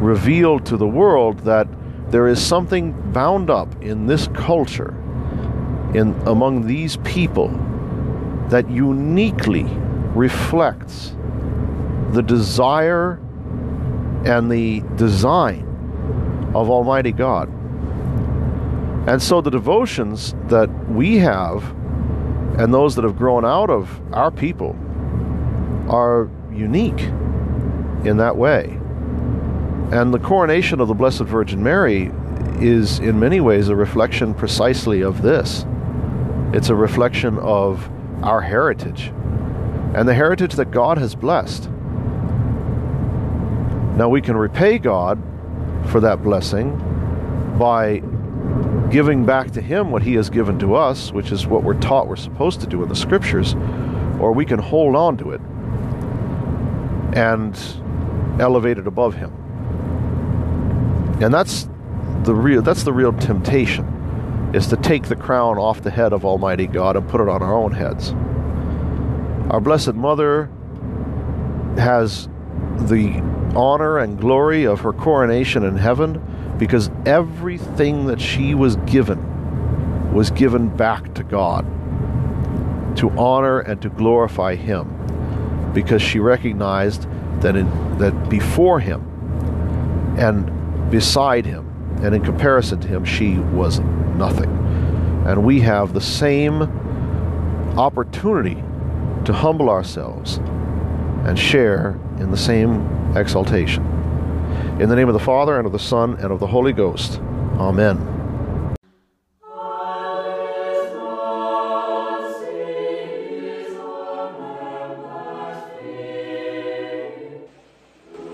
reveal 0.00 0.58
to 0.60 0.76
the 0.76 0.86
world 0.86 1.40
that 1.40 1.66
there 2.10 2.28
is 2.28 2.40
something 2.40 2.92
bound 3.12 3.50
up 3.50 3.82
in 3.82 4.06
this 4.06 4.28
culture, 4.28 4.94
in 5.94 6.14
among 6.26 6.66
these 6.66 6.96
people, 6.98 7.48
that 8.48 8.70
uniquely 8.70 9.66
reflects 10.16 11.14
the 12.12 12.22
desire 12.22 13.20
and 14.24 14.50
the 14.50 14.80
design 14.96 15.62
of 16.54 16.70
Almighty 16.70 17.12
God. 17.12 17.48
And 19.08 19.22
so 19.22 19.40
the 19.40 19.50
devotions 19.50 20.34
that 20.46 20.68
we 20.90 21.18
have 21.18 21.62
and 22.58 22.72
those 22.72 22.96
that 22.96 23.04
have 23.04 23.16
grown 23.16 23.44
out 23.44 23.70
of 23.70 24.00
our 24.12 24.30
people 24.30 24.74
are 25.88 26.28
unique 26.52 27.00
in 28.04 28.16
that 28.16 28.36
way. 28.36 28.80
And 29.92 30.12
the 30.12 30.18
coronation 30.18 30.80
of 30.80 30.88
the 30.88 30.94
Blessed 30.94 31.20
Virgin 31.20 31.62
Mary 31.62 32.10
is, 32.58 32.98
in 32.98 33.20
many 33.20 33.40
ways, 33.40 33.68
a 33.68 33.76
reflection 33.76 34.34
precisely 34.34 35.02
of 35.02 35.22
this. 35.22 35.66
It's 36.52 36.70
a 36.70 36.74
reflection 36.74 37.38
of 37.38 37.88
our 38.22 38.40
heritage 38.40 39.12
and 39.96 40.06
the 40.06 40.12
heritage 40.12 40.52
that 40.56 40.70
God 40.70 40.98
has 40.98 41.14
blessed. 41.14 41.70
Now, 43.96 44.10
we 44.10 44.20
can 44.20 44.36
repay 44.36 44.78
God 44.78 45.18
for 45.86 46.00
that 46.00 46.22
blessing 46.22 46.76
by 47.58 48.02
giving 48.90 49.24
back 49.24 49.52
to 49.52 49.62
Him 49.62 49.90
what 49.90 50.02
He 50.02 50.12
has 50.16 50.28
given 50.28 50.58
to 50.58 50.74
us, 50.74 51.12
which 51.12 51.32
is 51.32 51.46
what 51.46 51.62
we're 51.62 51.80
taught 51.80 52.08
we're 52.08 52.16
supposed 52.16 52.60
to 52.60 52.66
do 52.66 52.82
in 52.82 52.90
the 52.90 52.94
Scriptures, 52.94 53.54
or 54.20 54.32
we 54.32 54.44
can 54.44 54.58
hold 54.58 54.94
on 54.94 55.16
to 55.16 55.30
it 55.30 55.40
and 57.16 57.58
elevate 58.38 58.76
it 58.76 58.86
above 58.86 59.14
Him. 59.14 59.32
And 61.22 61.32
that's 61.32 61.70
the 62.24 62.34
real 62.34 62.60
that's 62.60 62.82
the 62.82 62.92
real 62.92 63.14
temptation 63.14 64.50
is 64.54 64.66
to 64.66 64.76
take 64.76 65.04
the 65.04 65.16
crown 65.16 65.56
off 65.56 65.80
the 65.80 65.90
head 65.90 66.12
of 66.12 66.26
Almighty 66.26 66.66
God 66.66 66.96
and 66.96 67.08
put 67.08 67.22
it 67.22 67.30
on 67.30 67.42
our 67.42 67.54
own 67.54 67.72
heads. 67.72 68.14
Our 69.50 69.60
Blessed 69.60 69.94
Mother 69.94 70.50
has 71.76 72.28
the 72.78 73.22
honor 73.54 73.98
and 73.98 74.18
glory 74.18 74.64
of 74.64 74.80
her 74.80 74.92
coronation 74.92 75.62
in 75.62 75.76
heaven 75.76 76.20
because 76.58 76.90
everything 77.04 78.06
that 78.06 78.20
she 78.20 78.54
was 78.54 78.74
given 78.86 80.12
was 80.12 80.30
given 80.32 80.68
back 80.76 81.14
to 81.14 81.22
God 81.22 81.64
to 82.96 83.10
honor 83.10 83.60
and 83.60 83.80
to 83.82 83.88
glorify 83.88 84.56
Him 84.56 85.72
because 85.72 86.02
she 86.02 86.18
recognized 86.18 87.06
that, 87.40 87.54
in, 87.54 87.98
that 87.98 88.28
before 88.28 88.80
Him 88.80 89.02
and 90.18 90.90
beside 90.90 91.46
Him 91.46 91.68
and 92.02 92.16
in 92.16 92.24
comparison 92.24 92.80
to 92.80 92.88
Him, 92.88 93.04
she 93.04 93.34
was 93.38 93.78
nothing. 94.16 94.50
And 95.24 95.44
we 95.44 95.60
have 95.60 95.92
the 95.92 96.00
same 96.00 96.62
opportunity 97.78 98.62
to 99.26 99.32
humble 99.32 99.68
ourselves 99.68 100.36
and 101.26 101.36
share 101.36 101.98
in 102.18 102.30
the 102.30 102.36
same 102.36 103.16
exaltation. 103.16 103.84
In 104.80 104.88
the 104.88 104.94
name 104.94 105.08
of 105.08 105.14
the 105.14 105.20
Father, 105.20 105.58
and 105.58 105.66
of 105.66 105.72
the 105.72 105.80
Son, 105.80 106.14
and 106.14 106.30
of 106.30 106.38
the 106.38 106.46
Holy 106.46 106.72
Ghost. 106.72 107.18
Amen. 107.58 107.96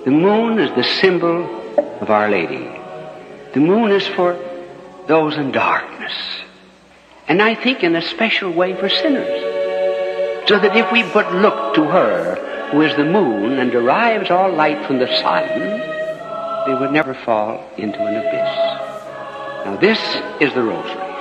The 0.04 0.10
moon 0.10 0.58
is 0.58 0.74
the 0.76 0.84
symbol 1.00 1.44
of 2.02 2.10
Our 2.10 2.28
Lady. 2.28 2.68
The 3.54 3.60
moon 3.60 3.92
is 3.92 4.06
for 4.06 4.38
those 5.06 5.36
in 5.36 5.52
darkness. 5.52 6.12
And 7.28 7.40
I 7.40 7.54
think 7.54 7.82
in 7.82 7.96
a 7.96 8.02
special 8.02 8.50
way 8.50 8.74
for 8.74 8.90
sinners. 8.90 9.51
So 10.52 10.58
that 10.58 10.76
if 10.76 10.92
we 10.92 11.02
but 11.14 11.32
look 11.32 11.74
to 11.76 11.84
her, 11.84 12.68
who 12.70 12.82
is 12.82 12.94
the 12.96 13.06
moon 13.06 13.58
and 13.58 13.72
derives 13.72 14.30
all 14.30 14.52
light 14.52 14.86
from 14.86 14.98
the 14.98 15.06
sun, 15.06 15.48
they 16.66 16.74
would 16.78 16.92
never 16.92 17.14
fall 17.14 17.66
into 17.78 17.98
an 18.04 18.16
abyss. 18.16 19.64
Now 19.64 19.78
this 19.80 19.98
is 20.42 20.52
the 20.52 20.62
rosary. 20.62 21.11